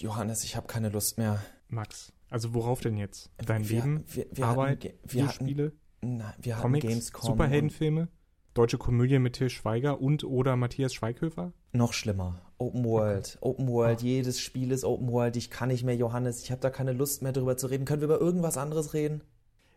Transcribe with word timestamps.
Johannes, 0.00 0.44
ich 0.44 0.56
habe 0.56 0.66
keine 0.66 0.88
Lust 0.88 1.18
mehr. 1.18 1.42
Max, 1.68 2.12
also 2.30 2.54
worauf 2.54 2.80
denn 2.80 2.96
jetzt? 2.96 3.30
Dein 3.38 3.68
Wir- 3.68 3.76
Leben, 3.80 4.04
wir- 4.08 4.26
wir 4.32 4.46
Arbeit, 4.46 4.84
hatten, 4.84 4.98
wir 5.04 5.26
hatten, 5.28 5.44
Spiele, 5.44 5.72
na, 6.00 6.34
wir 6.38 6.54
hatten 6.56 6.62
Comics, 6.62 6.86
Gamescom. 6.86 7.26
Superheldenfilme, 7.30 8.08
deutsche 8.54 8.78
Komödie 8.78 9.18
mit 9.18 9.34
Til 9.36 9.50
Schweiger 9.50 10.00
und 10.00 10.24
oder 10.24 10.56
Matthias 10.56 10.94
Schweighöfer? 10.94 11.52
Noch 11.72 11.92
schlimmer. 11.92 12.40
Open 12.58 12.84
World. 12.84 13.38
Open 13.40 13.68
World. 13.68 14.00
Ah. 14.00 14.04
Jedes 14.04 14.40
Spiel 14.40 14.72
ist 14.72 14.84
Open 14.84 15.12
World. 15.12 15.36
Ich 15.36 15.50
kann 15.50 15.68
nicht 15.68 15.84
mehr, 15.84 15.94
Johannes. 15.96 16.42
Ich 16.42 16.50
habe 16.50 16.60
da 16.60 16.70
keine 16.70 16.92
Lust 16.92 17.22
mehr 17.22 17.32
drüber 17.32 17.56
zu 17.56 17.66
reden. 17.68 17.84
Können 17.84 18.00
wir 18.00 18.06
über 18.06 18.20
irgendwas 18.20 18.56
anderes 18.56 18.94
reden? 18.94 19.22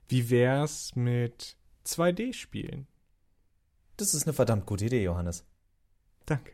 Wie 0.07 0.29
wär's 0.29 0.95
mit 0.95 1.57
2D-Spielen? 1.85 2.87
Das 3.97 4.13
ist 4.15 4.23
eine 4.23 4.33
verdammt 4.33 4.65
gute 4.65 4.85
Idee, 4.85 5.03
Johannes. 5.03 5.45
Danke. 6.25 6.53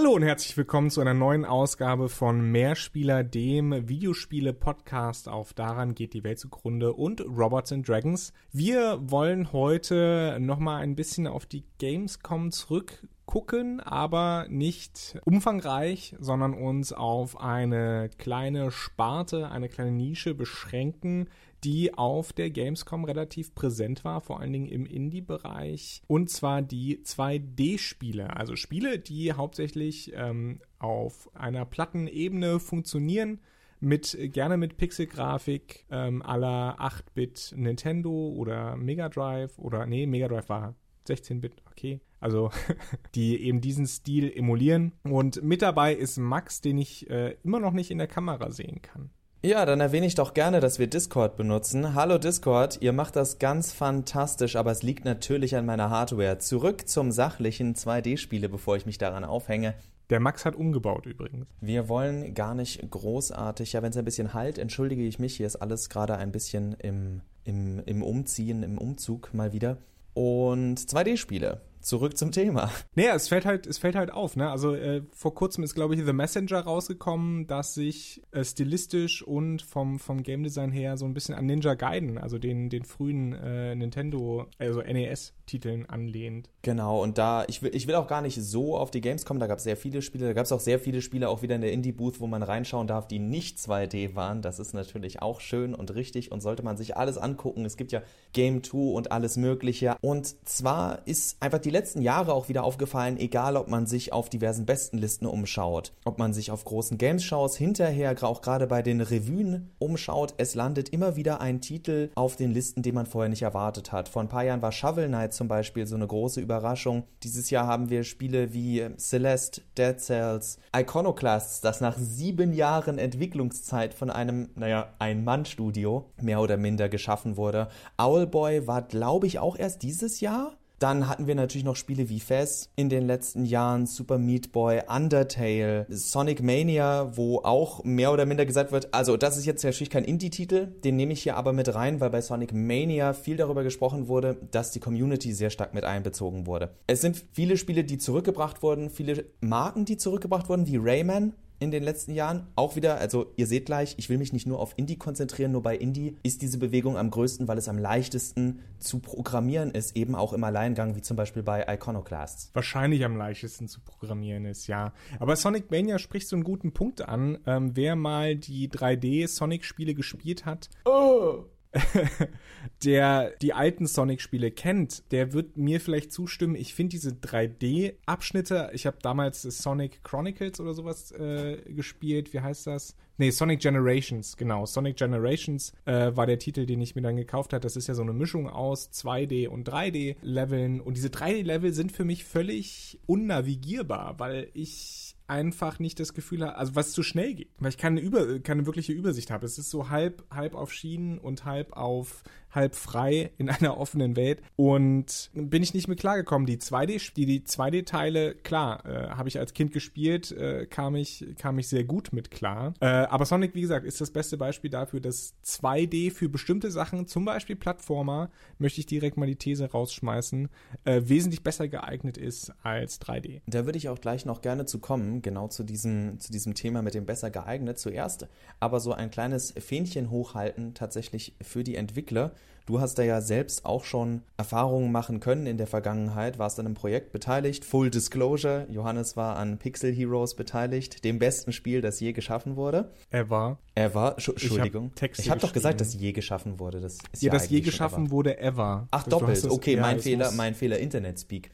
Hallo 0.00 0.12
und 0.12 0.22
herzlich 0.22 0.56
willkommen 0.56 0.88
zu 0.88 1.02
einer 1.02 1.12
neuen 1.12 1.44
Ausgabe 1.44 2.08
von 2.08 2.40
Mehrspieler, 2.40 3.22
dem 3.22 3.86
Videospiele-Podcast 3.86 5.28
auf 5.28 5.52
Daran 5.52 5.94
geht 5.94 6.14
die 6.14 6.24
Welt 6.24 6.38
zugrunde 6.38 6.94
und 6.94 7.20
Robots 7.20 7.70
and 7.70 7.86
Dragons. 7.86 8.32
Wir 8.50 8.98
wollen 9.02 9.52
heute 9.52 10.38
nochmal 10.40 10.80
ein 10.80 10.96
bisschen 10.96 11.26
auf 11.26 11.44
die 11.44 11.64
Gamescom 11.78 12.50
zurückgucken, 12.50 13.80
aber 13.80 14.46
nicht 14.48 15.20
umfangreich, 15.26 16.16
sondern 16.18 16.54
uns 16.54 16.94
auf 16.94 17.38
eine 17.38 18.08
kleine 18.16 18.70
Sparte, 18.70 19.50
eine 19.50 19.68
kleine 19.68 19.92
Nische 19.92 20.34
beschränken, 20.34 21.28
die 21.64 21.94
auf 21.94 22.32
der 22.32 22.50
Gamescom 22.50 23.04
relativ 23.04 23.54
präsent 23.54 24.04
war, 24.04 24.20
vor 24.20 24.40
allen 24.40 24.52
Dingen 24.52 24.68
im 24.68 24.86
Indie-Bereich. 24.86 26.02
Und 26.06 26.30
zwar 26.30 26.62
die 26.62 27.02
2D-Spiele, 27.02 28.36
also 28.36 28.56
Spiele, 28.56 28.98
die 28.98 29.32
hauptsächlich 29.32 30.12
ähm, 30.14 30.60
auf 30.78 31.30
einer 31.34 31.64
Plattenebene 31.64 32.60
funktionieren. 32.60 33.40
Mit, 33.82 34.14
gerne 34.34 34.58
mit 34.58 34.76
Pixelgrafik 34.76 35.86
ähm, 35.90 36.20
aller 36.20 36.78
8-Bit 36.80 37.54
Nintendo 37.56 38.10
oder 38.10 38.76
Mega 38.76 39.08
Drive 39.08 39.58
oder 39.58 39.86
nee, 39.86 40.06
Mega 40.06 40.28
Drive 40.28 40.50
war 40.50 40.74
16-Bit, 41.08 41.62
okay. 41.70 42.00
Also 42.20 42.50
die 43.14 43.42
eben 43.42 43.62
diesen 43.62 43.86
Stil 43.86 44.30
emulieren. 44.30 44.92
Und 45.02 45.42
mit 45.42 45.62
dabei 45.62 45.94
ist 45.94 46.18
Max, 46.18 46.60
den 46.60 46.76
ich 46.76 47.08
äh, 47.08 47.36
immer 47.42 47.58
noch 47.58 47.72
nicht 47.72 47.90
in 47.90 47.96
der 47.96 48.06
Kamera 48.06 48.50
sehen 48.50 48.82
kann. 48.82 49.10
Ja, 49.42 49.64
dann 49.64 49.80
erwähne 49.80 50.04
ich 50.04 50.14
doch 50.14 50.34
gerne, 50.34 50.60
dass 50.60 50.78
wir 50.78 50.86
Discord 50.86 51.38
benutzen. 51.38 51.94
Hallo 51.94 52.18
Discord, 52.18 52.76
ihr 52.82 52.92
macht 52.92 53.16
das 53.16 53.38
ganz 53.38 53.72
fantastisch, 53.72 54.54
aber 54.54 54.70
es 54.70 54.82
liegt 54.82 55.06
natürlich 55.06 55.56
an 55.56 55.64
meiner 55.64 55.88
Hardware. 55.88 56.36
Zurück 56.36 56.86
zum 56.86 57.10
sachlichen 57.10 57.74
2D-Spiele, 57.74 58.50
bevor 58.50 58.76
ich 58.76 58.84
mich 58.84 58.98
daran 58.98 59.24
aufhänge. 59.24 59.76
Der 60.10 60.20
Max 60.20 60.44
hat 60.44 60.56
umgebaut 60.56 61.06
übrigens. 61.06 61.46
Wir 61.62 61.88
wollen 61.88 62.34
gar 62.34 62.54
nicht 62.54 62.90
großartig, 62.90 63.72
ja, 63.72 63.82
wenn 63.82 63.92
es 63.92 63.96
ein 63.96 64.04
bisschen 64.04 64.34
halt, 64.34 64.58
entschuldige 64.58 65.06
ich 65.06 65.18
mich, 65.18 65.36
hier 65.38 65.46
ist 65.46 65.56
alles 65.56 65.88
gerade 65.88 66.18
ein 66.18 66.32
bisschen 66.32 66.74
im, 66.74 67.22
im, 67.44 67.82
im 67.86 68.02
Umziehen, 68.02 68.62
im 68.62 68.76
Umzug 68.76 69.32
mal 69.32 69.54
wieder. 69.54 69.78
Und 70.12 70.78
2D-Spiele. 70.80 71.62
Zurück 71.80 72.16
zum 72.16 72.30
Thema. 72.30 72.70
Naja, 72.94 73.14
es 73.14 73.28
fällt 73.28 73.46
halt, 73.46 73.66
es 73.66 73.78
fällt 73.78 73.96
halt 73.96 74.12
auf, 74.12 74.36
ne? 74.36 74.50
Also 74.50 74.74
äh, 74.74 75.02
vor 75.12 75.34
kurzem 75.34 75.64
ist, 75.64 75.74
glaube 75.74 75.94
ich, 75.94 76.04
The 76.04 76.12
Messenger 76.12 76.60
rausgekommen, 76.60 77.46
dass 77.46 77.74
sich 77.74 78.22
äh, 78.32 78.44
stilistisch 78.44 79.22
und 79.22 79.62
vom, 79.62 79.98
vom 79.98 80.22
Game 80.22 80.42
Design 80.42 80.72
her 80.72 80.96
so 80.96 81.06
ein 81.06 81.14
bisschen 81.14 81.34
an 81.34 81.46
Ninja 81.46 81.74
Gaiden, 81.74 82.18
also 82.18 82.38
den, 82.38 82.68
den 82.68 82.84
frühen 82.84 83.32
äh, 83.32 83.74
Nintendo, 83.74 84.46
also 84.58 84.82
NES-Titeln 84.82 85.86
anlehnt. 85.86 86.50
Genau, 86.62 87.02
und 87.02 87.16
da, 87.16 87.44
ich 87.48 87.62
will, 87.62 87.74
ich 87.74 87.86
will 87.86 87.94
auch 87.94 88.06
gar 88.06 88.20
nicht 88.20 88.40
so 88.42 88.76
auf 88.76 88.90
die 88.90 89.00
Games 89.00 89.24
kommen, 89.24 89.40
da 89.40 89.46
gab 89.46 89.58
es 89.58 89.64
sehr 89.64 89.76
viele 89.76 90.02
Spiele, 90.02 90.26
da 90.26 90.32
gab 90.34 90.44
es 90.44 90.52
auch 90.52 90.60
sehr 90.60 90.78
viele 90.78 91.00
Spiele 91.00 91.28
auch 91.28 91.40
wieder 91.40 91.54
in 91.54 91.62
der 91.62 91.72
Indie-Booth, 91.72 92.20
wo 92.20 92.26
man 92.26 92.42
reinschauen 92.42 92.86
darf, 92.86 93.08
die 93.08 93.18
nicht 93.18 93.58
2D 93.58 94.14
waren. 94.14 94.42
Das 94.42 94.58
ist 94.58 94.74
natürlich 94.74 95.22
auch 95.22 95.40
schön 95.40 95.74
und 95.74 95.94
richtig 95.94 96.30
und 96.30 96.40
sollte 96.42 96.62
man 96.62 96.76
sich 96.76 96.96
alles 96.96 97.16
angucken. 97.16 97.64
Es 97.64 97.76
gibt 97.76 97.92
ja 97.92 98.02
Game 98.32 98.62
2 98.62 98.76
und 98.94 99.12
alles 99.12 99.36
Mögliche. 99.38 99.96
Und 100.02 100.46
zwar 100.46 101.06
ist 101.06 101.42
einfach 101.42 101.58
die 101.58 101.69
letzten 101.70 102.02
Jahre 102.02 102.34
auch 102.34 102.48
wieder 102.48 102.64
aufgefallen, 102.64 103.16
egal 103.16 103.56
ob 103.56 103.68
man 103.68 103.86
sich 103.86 104.12
auf 104.12 104.28
diversen 104.28 104.66
Bestenlisten 104.66 105.26
umschaut, 105.26 105.92
ob 106.04 106.18
man 106.18 106.32
sich 106.32 106.50
auf 106.50 106.64
großen 106.64 106.98
Games-Shows 106.98 107.56
hinterher, 107.56 108.14
auch 108.22 108.42
gerade 108.42 108.66
bei 108.66 108.82
den 108.82 109.00
Revuen 109.00 109.70
umschaut, 109.78 110.34
es 110.36 110.54
landet 110.54 110.90
immer 110.90 111.16
wieder 111.16 111.40
ein 111.40 111.60
Titel 111.60 112.10
auf 112.14 112.36
den 112.36 112.52
Listen, 112.52 112.82
den 112.82 112.94
man 112.94 113.06
vorher 113.06 113.28
nicht 113.28 113.42
erwartet 113.42 113.92
hat. 113.92 114.08
Vor 114.08 114.22
ein 114.22 114.28
paar 114.28 114.44
Jahren 114.44 114.62
war 114.62 114.72
Shovel 114.72 115.08
Knight 115.08 115.32
zum 115.32 115.48
Beispiel 115.48 115.86
so 115.86 115.96
eine 115.96 116.06
große 116.06 116.40
Überraschung. 116.40 117.04
Dieses 117.22 117.50
Jahr 117.50 117.66
haben 117.66 117.90
wir 117.90 118.04
Spiele 118.04 118.52
wie 118.52 118.86
Celeste, 118.98 119.62
Dead 119.78 119.98
Cells, 119.98 120.58
Iconoclasts, 120.74 121.60
das 121.60 121.80
nach 121.80 121.96
sieben 121.96 122.52
Jahren 122.52 122.98
Entwicklungszeit 122.98 123.94
von 123.94 124.10
einem, 124.10 124.50
naja, 124.54 124.92
Ein-Mann-Studio 124.98 126.10
mehr 126.20 126.40
oder 126.40 126.56
minder 126.56 126.88
geschaffen 126.88 127.36
wurde. 127.36 127.68
Owlboy 127.98 128.66
war, 128.66 128.82
glaube 128.82 129.26
ich, 129.26 129.38
auch 129.38 129.56
erst 129.56 129.82
dieses 129.82 130.20
Jahr. 130.20 130.52
Dann 130.80 131.08
hatten 131.08 131.26
wir 131.26 131.34
natürlich 131.34 131.64
noch 131.64 131.76
Spiele 131.76 132.08
wie 132.08 132.20
Fez 132.20 132.70
in 132.74 132.88
den 132.88 133.06
letzten 133.06 133.44
Jahren, 133.44 133.84
Super 133.84 134.16
Meat 134.16 134.50
Boy, 134.50 134.80
Undertale, 134.88 135.84
Sonic 135.90 136.42
Mania, 136.42 137.18
wo 137.18 137.40
auch 137.40 137.84
mehr 137.84 138.10
oder 138.10 138.24
minder 138.24 138.46
gesagt 138.46 138.72
wird, 138.72 138.94
also 138.94 139.18
das 139.18 139.36
ist 139.36 139.44
jetzt 139.44 139.62
natürlich 139.62 139.90
kein 139.90 140.04
Indie-Titel, 140.04 140.68
den 140.82 140.96
nehme 140.96 141.12
ich 141.12 141.22
hier 141.22 141.36
aber 141.36 141.52
mit 141.52 141.74
rein, 141.74 142.00
weil 142.00 142.08
bei 142.08 142.22
Sonic 142.22 142.54
Mania 142.54 143.12
viel 143.12 143.36
darüber 143.36 143.62
gesprochen 143.62 144.08
wurde, 144.08 144.38
dass 144.52 144.70
die 144.70 144.80
Community 144.80 145.34
sehr 145.34 145.50
stark 145.50 145.74
mit 145.74 145.84
einbezogen 145.84 146.46
wurde. 146.46 146.70
Es 146.86 147.02
sind 147.02 147.22
viele 147.32 147.58
Spiele, 147.58 147.84
die 147.84 147.98
zurückgebracht 147.98 148.62
wurden, 148.62 148.88
viele 148.88 149.26
Marken, 149.42 149.84
die 149.84 149.98
zurückgebracht 149.98 150.48
wurden, 150.48 150.66
wie 150.66 150.78
Rayman, 150.78 151.34
in 151.60 151.70
den 151.70 151.82
letzten 151.84 152.12
Jahren. 152.12 152.48
Auch 152.56 152.74
wieder, 152.74 152.98
also 152.98 153.32
ihr 153.36 153.46
seht 153.46 153.66
gleich, 153.66 153.94
ich 153.98 154.08
will 154.08 154.18
mich 154.18 154.32
nicht 154.32 154.46
nur 154.46 154.58
auf 154.58 154.72
Indie 154.76 154.96
konzentrieren, 154.96 155.52
nur 155.52 155.62
bei 155.62 155.76
Indie 155.76 156.16
ist 156.22 156.42
diese 156.42 156.58
Bewegung 156.58 156.96
am 156.96 157.10
größten, 157.10 157.46
weil 157.46 157.58
es 157.58 157.68
am 157.68 157.78
leichtesten 157.78 158.60
zu 158.78 158.98
programmieren 158.98 159.70
ist, 159.70 159.94
eben 159.94 160.14
auch 160.14 160.32
im 160.32 160.42
Alleingang, 160.42 160.96
wie 160.96 161.02
zum 161.02 161.16
Beispiel 161.16 161.42
bei 161.42 161.66
Iconoclasts. 161.68 162.50
Wahrscheinlich 162.54 163.04
am 163.04 163.16
leichtesten 163.16 163.68
zu 163.68 163.80
programmieren 163.80 164.46
ist, 164.46 164.66
ja. 164.66 164.92
Aber 165.18 165.36
Sonic 165.36 165.70
Mania 165.70 165.98
spricht 165.98 166.28
so 166.28 166.34
einen 166.34 166.44
guten 166.44 166.72
Punkt 166.72 167.02
an. 167.02 167.38
Ähm, 167.46 167.76
wer 167.76 167.94
mal 167.94 168.36
die 168.36 168.68
3D-Sonic-Spiele 168.68 169.94
gespielt 169.94 170.46
hat, 170.46 170.70
Oh! 170.84 171.44
der 172.84 173.30
die 173.42 173.52
alten 173.52 173.86
Sonic-Spiele 173.86 174.50
kennt, 174.50 175.10
der 175.12 175.32
wird 175.32 175.56
mir 175.56 175.80
vielleicht 175.80 176.12
zustimmen. 176.12 176.54
Ich 176.54 176.74
finde 176.74 176.90
diese 176.90 177.10
3D-Abschnitte, 177.10 178.70
ich 178.72 178.86
habe 178.86 178.98
damals 179.02 179.42
Sonic 179.42 180.02
Chronicles 180.02 180.60
oder 180.60 180.74
sowas 180.74 181.12
äh, 181.12 181.62
gespielt. 181.66 182.32
Wie 182.32 182.40
heißt 182.40 182.66
das? 182.66 182.96
Nee, 183.18 183.30
Sonic 183.30 183.60
Generations, 183.60 184.36
genau. 184.38 184.64
Sonic 184.64 184.96
Generations 184.96 185.74
äh, 185.84 186.16
war 186.16 186.26
der 186.26 186.38
Titel, 186.38 186.64
den 186.64 186.80
ich 186.80 186.94
mir 186.94 187.02
dann 187.02 187.16
gekauft 187.16 187.52
habe. 187.52 187.60
Das 187.60 187.76
ist 187.76 187.86
ja 187.86 187.92
so 187.92 188.00
eine 188.00 188.14
Mischung 188.14 188.48
aus 188.48 188.90
2D 188.92 189.48
und 189.48 189.68
3D-Leveln. 189.68 190.80
Und 190.80 190.96
diese 190.96 191.08
3D-Level 191.08 191.74
sind 191.74 191.92
für 191.92 192.04
mich 192.04 192.24
völlig 192.24 192.98
unnavigierbar, 193.04 194.18
weil 194.18 194.48
ich 194.54 195.16
einfach 195.30 195.78
nicht 195.78 196.00
das 196.00 196.12
Gefühl 196.12 196.44
habe, 196.44 196.56
also 196.56 196.74
was 196.74 196.92
zu 196.92 197.02
schnell 197.02 197.34
geht, 197.34 197.48
weil 197.58 197.70
ich 197.70 197.78
keine, 197.78 198.00
Über, 198.00 198.40
keine 198.40 198.66
wirkliche 198.66 198.92
Übersicht 198.92 199.30
habe. 199.30 199.46
Es 199.46 199.58
ist 199.58 199.70
so 199.70 199.88
halb, 199.88 200.24
halb 200.30 200.54
auf 200.54 200.72
Schienen 200.72 201.18
und 201.18 201.44
halb 201.44 201.72
auf, 201.76 202.24
halb 202.52 202.74
frei 202.74 203.30
in 203.38 203.48
einer 203.48 203.78
offenen 203.78 204.16
Welt 204.16 204.42
und 204.56 205.30
bin 205.34 205.62
ich 205.62 205.74
nicht 205.74 205.88
mit 205.88 206.00
klargekommen. 206.00 206.46
Die 206.46 206.58
2D, 206.58 207.14
die, 207.14 207.26
die 207.26 207.40
2D-Teile, 207.40 208.34
klar, 208.34 208.84
äh, 208.86 209.10
habe 209.10 209.28
ich 209.28 209.38
als 209.38 209.54
Kind 209.54 209.72
gespielt, 209.72 210.32
äh, 210.32 210.66
kam 210.66 210.96
ich, 210.96 211.24
kam 211.38 211.58
ich 211.58 211.68
sehr 211.68 211.84
gut 211.84 212.12
mit 212.12 212.30
klar. 212.30 212.74
Äh, 212.80 212.86
aber 212.86 213.24
Sonic, 213.24 213.54
wie 213.54 213.60
gesagt, 213.60 213.86
ist 213.86 214.00
das 214.00 214.10
beste 214.10 214.36
Beispiel 214.36 214.70
dafür, 214.70 215.00
dass 215.00 215.34
2D 215.44 216.12
für 216.12 216.28
bestimmte 216.28 216.70
Sachen, 216.70 217.06
zum 217.06 217.24
Beispiel 217.24 217.56
Plattformer, 217.56 218.30
möchte 218.58 218.80
ich 218.80 218.86
direkt 218.86 219.16
mal 219.16 219.26
die 219.26 219.36
These 219.36 219.70
rausschmeißen, 219.70 220.48
äh, 220.84 221.02
wesentlich 221.04 221.42
besser 221.42 221.68
geeignet 221.68 222.18
ist 222.18 222.52
als 222.62 223.00
3D. 223.00 223.40
Da 223.46 223.66
würde 223.66 223.78
ich 223.78 223.88
auch 223.88 224.00
gleich 224.00 224.24
noch 224.24 224.42
gerne 224.42 224.66
zu 224.66 224.78
kommen, 224.78 225.22
genau 225.22 225.48
zu 225.48 225.64
diesem, 225.64 226.18
zu 226.18 226.32
diesem 226.32 226.54
Thema 226.54 226.82
mit 226.82 226.94
dem 226.94 227.06
besser 227.06 227.30
geeignet 227.30 227.78
zuerst. 227.78 228.26
Aber 228.58 228.80
so 228.80 228.92
ein 228.92 229.10
kleines 229.10 229.52
Fähnchen 229.58 230.10
hochhalten 230.10 230.74
tatsächlich 230.74 231.34
für 231.40 231.64
die 231.64 231.76
Entwickler. 231.76 232.32
Du 232.66 232.80
hast 232.80 232.98
da 232.98 233.02
ja 233.02 233.20
selbst 233.20 233.64
auch 233.64 233.84
schon 233.84 234.22
Erfahrungen 234.36 234.92
machen 234.92 235.18
können 235.18 235.46
in 235.46 235.56
der 235.56 235.66
Vergangenheit, 235.66 236.38
warst 236.38 236.60
an 236.60 236.66
einem 236.66 236.74
Projekt 236.76 237.10
beteiligt. 237.10 237.64
Full 237.64 237.90
Disclosure, 237.90 238.66
Johannes 238.70 239.16
war 239.16 239.36
an 239.36 239.58
Pixel 239.58 239.92
Heroes 239.92 240.36
beteiligt, 240.36 241.02
dem 241.04 241.18
besten 241.18 241.52
Spiel, 241.52 241.80
das 241.80 241.98
je 241.98 242.12
geschaffen 242.12 242.54
wurde. 242.54 242.92
Ever. 243.10 243.58
Ever, 243.74 244.14
Schu- 244.18 244.32
Entschuldigung. 244.32 244.92
hab 245.00 245.18
ich 245.18 245.30
habe 245.30 245.40
doch 245.40 245.52
gesagt, 245.52 245.80
dass 245.80 245.94
je 245.94 246.12
geschaffen 246.12 246.60
wurde. 246.60 246.80
Das 246.80 246.98
ist 247.12 247.22
Ja, 247.22 247.28
ja, 247.28 247.32
das 247.32 247.48
je 247.50 247.60
geschaffen 247.60 248.04
ever. 248.06 248.10
wurde 248.12 248.38
ever. 248.38 248.86
Ach, 248.92 248.98
hast 249.02 249.12
doppelt. 249.12 249.44
okay, 249.50 249.74
ja, 249.74 249.80
mein 249.80 249.98
Fehler, 249.98 250.30
mein 250.32 250.54
Fehler, 250.54 250.78
Internet-Speak. 250.78 251.50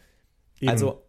Also, 0.66 1.02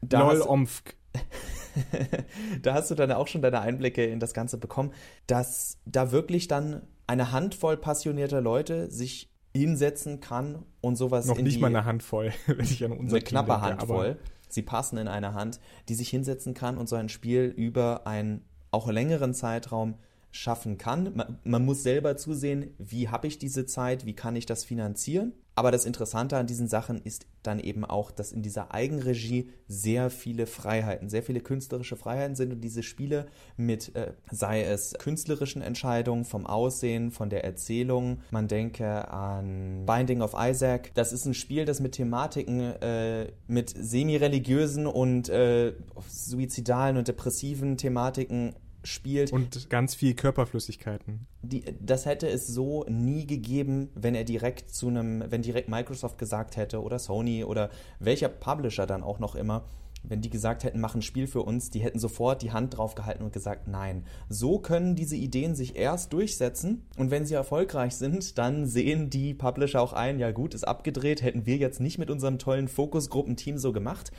da 0.00 0.32
LOL 0.32 0.40
Omfk. 0.42 0.96
da 2.62 2.74
hast 2.74 2.90
du 2.90 2.94
dann 2.94 3.12
auch 3.12 3.28
schon 3.28 3.42
deine 3.42 3.60
Einblicke 3.60 4.04
in 4.04 4.18
das 4.20 4.34
Ganze 4.34 4.58
bekommen, 4.58 4.92
dass 5.26 5.78
da 5.84 6.10
wirklich 6.10 6.48
dann 6.48 6.82
eine 7.12 7.30
Handvoll 7.30 7.76
passionierter 7.76 8.40
Leute 8.40 8.90
sich 8.90 9.30
hinsetzen 9.54 10.20
kann 10.20 10.64
und 10.80 10.96
sowas 10.96 11.26
Noch 11.26 11.36
nicht 11.36 11.56
die, 11.56 11.60
mal 11.60 11.68
eine 11.68 11.84
Handvoll, 11.84 12.32
wenn 12.46 12.64
ich 12.64 12.82
an 12.84 12.92
unser 12.92 13.16
eine 13.16 13.24
Team 13.24 13.28
knappe 13.28 13.52
denke, 13.52 13.62
Handvoll. 13.62 14.18
Sie 14.48 14.62
passen 14.62 14.96
in 14.96 15.08
eine 15.08 15.34
Hand, 15.34 15.60
die 15.88 15.94
sich 15.94 16.08
hinsetzen 16.08 16.54
kann 16.54 16.78
und 16.78 16.88
so 16.88 16.96
ein 16.96 17.10
Spiel 17.10 17.44
über 17.44 18.06
einen 18.06 18.44
auch 18.70 18.88
längeren 18.88 19.34
Zeitraum 19.34 19.96
schaffen 20.32 20.78
kann. 20.78 21.14
Man, 21.14 21.38
man 21.44 21.64
muss 21.64 21.82
selber 21.82 22.16
zusehen, 22.16 22.74
wie 22.78 23.08
habe 23.08 23.28
ich 23.28 23.38
diese 23.38 23.66
Zeit, 23.66 24.06
wie 24.06 24.14
kann 24.14 24.34
ich 24.34 24.46
das 24.46 24.64
finanzieren. 24.64 25.34
Aber 25.54 25.70
das 25.70 25.84
Interessante 25.84 26.38
an 26.38 26.46
diesen 26.46 26.66
Sachen 26.66 27.02
ist 27.02 27.26
dann 27.42 27.60
eben 27.60 27.84
auch, 27.84 28.10
dass 28.10 28.32
in 28.32 28.42
dieser 28.42 28.72
Eigenregie 28.72 29.50
sehr 29.68 30.08
viele 30.08 30.46
Freiheiten, 30.46 31.10
sehr 31.10 31.22
viele 31.22 31.40
künstlerische 31.40 31.96
Freiheiten 31.96 32.36
sind 32.36 32.52
und 32.52 32.62
diese 32.62 32.82
Spiele 32.82 33.26
mit, 33.58 33.94
äh, 33.94 34.12
sei 34.30 34.62
es 34.62 34.94
künstlerischen 34.98 35.60
Entscheidungen, 35.60 36.24
vom 36.24 36.46
Aussehen, 36.46 37.10
von 37.10 37.28
der 37.28 37.44
Erzählung, 37.44 38.20
man 38.30 38.48
denke 38.48 39.10
an 39.10 39.84
Binding 39.84 40.22
of 40.22 40.34
Isaac. 40.38 40.92
Das 40.94 41.12
ist 41.12 41.26
ein 41.26 41.34
Spiel, 41.34 41.66
das 41.66 41.80
mit 41.80 41.92
Thematiken, 41.92 42.60
äh, 42.80 43.32
mit 43.46 43.74
semi-religiösen 43.76 44.86
und 44.86 45.28
äh, 45.28 45.74
suizidalen 46.08 46.96
und 46.96 47.08
depressiven 47.08 47.76
Thematiken 47.76 48.54
spielt. 48.84 49.32
Und 49.32 49.70
ganz 49.70 49.94
viel 49.94 50.14
Körperflüssigkeiten. 50.14 51.26
Die, 51.42 51.64
das 51.80 52.06
hätte 52.06 52.28
es 52.28 52.46
so 52.46 52.84
nie 52.88 53.26
gegeben, 53.26 53.90
wenn 53.94 54.14
er 54.14 54.24
direkt 54.24 54.74
zu 54.74 54.88
einem, 54.88 55.24
wenn 55.28 55.42
direkt 55.42 55.68
Microsoft 55.68 56.18
gesagt 56.18 56.56
hätte 56.56 56.82
oder 56.82 56.98
Sony 56.98 57.44
oder 57.44 57.70
welcher 57.98 58.28
Publisher 58.28 58.86
dann 58.86 59.02
auch 59.02 59.18
noch 59.18 59.34
immer, 59.34 59.64
wenn 60.02 60.20
die 60.20 60.30
gesagt 60.30 60.64
hätten, 60.64 60.80
mach 60.80 60.94
ein 60.94 61.02
Spiel 61.02 61.26
für 61.26 61.42
uns, 61.42 61.70
die 61.70 61.80
hätten 61.80 61.98
sofort 61.98 62.42
die 62.42 62.52
Hand 62.52 62.76
drauf 62.76 62.94
gehalten 62.94 63.22
und 63.22 63.32
gesagt, 63.32 63.68
nein. 63.68 64.04
So 64.28 64.58
können 64.58 64.94
diese 64.94 65.16
Ideen 65.16 65.54
sich 65.54 65.76
erst 65.76 66.12
durchsetzen 66.12 66.86
und 66.96 67.10
wenn 67.10 67.26
sie 67.26 67.34
erfolgreich 67.34 67.94
sind, 67.96 68.38
dann 68.38 68.66
sehen 68.66 69.10
die 69.10 69.34
Publisher 69.34 69.80
auch 69.80 69.92
ein, 69.92 70.18
ja 70.18 70.30
gut, 70.30 70.54
ist 70.54 70.66
abgedreht, 70.66 71.22
hätten 71.22 71.46
wir 71.46 71.56
jetzt 71.56 71.80
nicht 71.80 71.98
mit 71.98 72.10
unserem 72.10 72.38
tollen 72.38 72.68
Fokusgruppenteam 72.68 73.58
so 73.58 73.72
gemacht. 73.72 74.12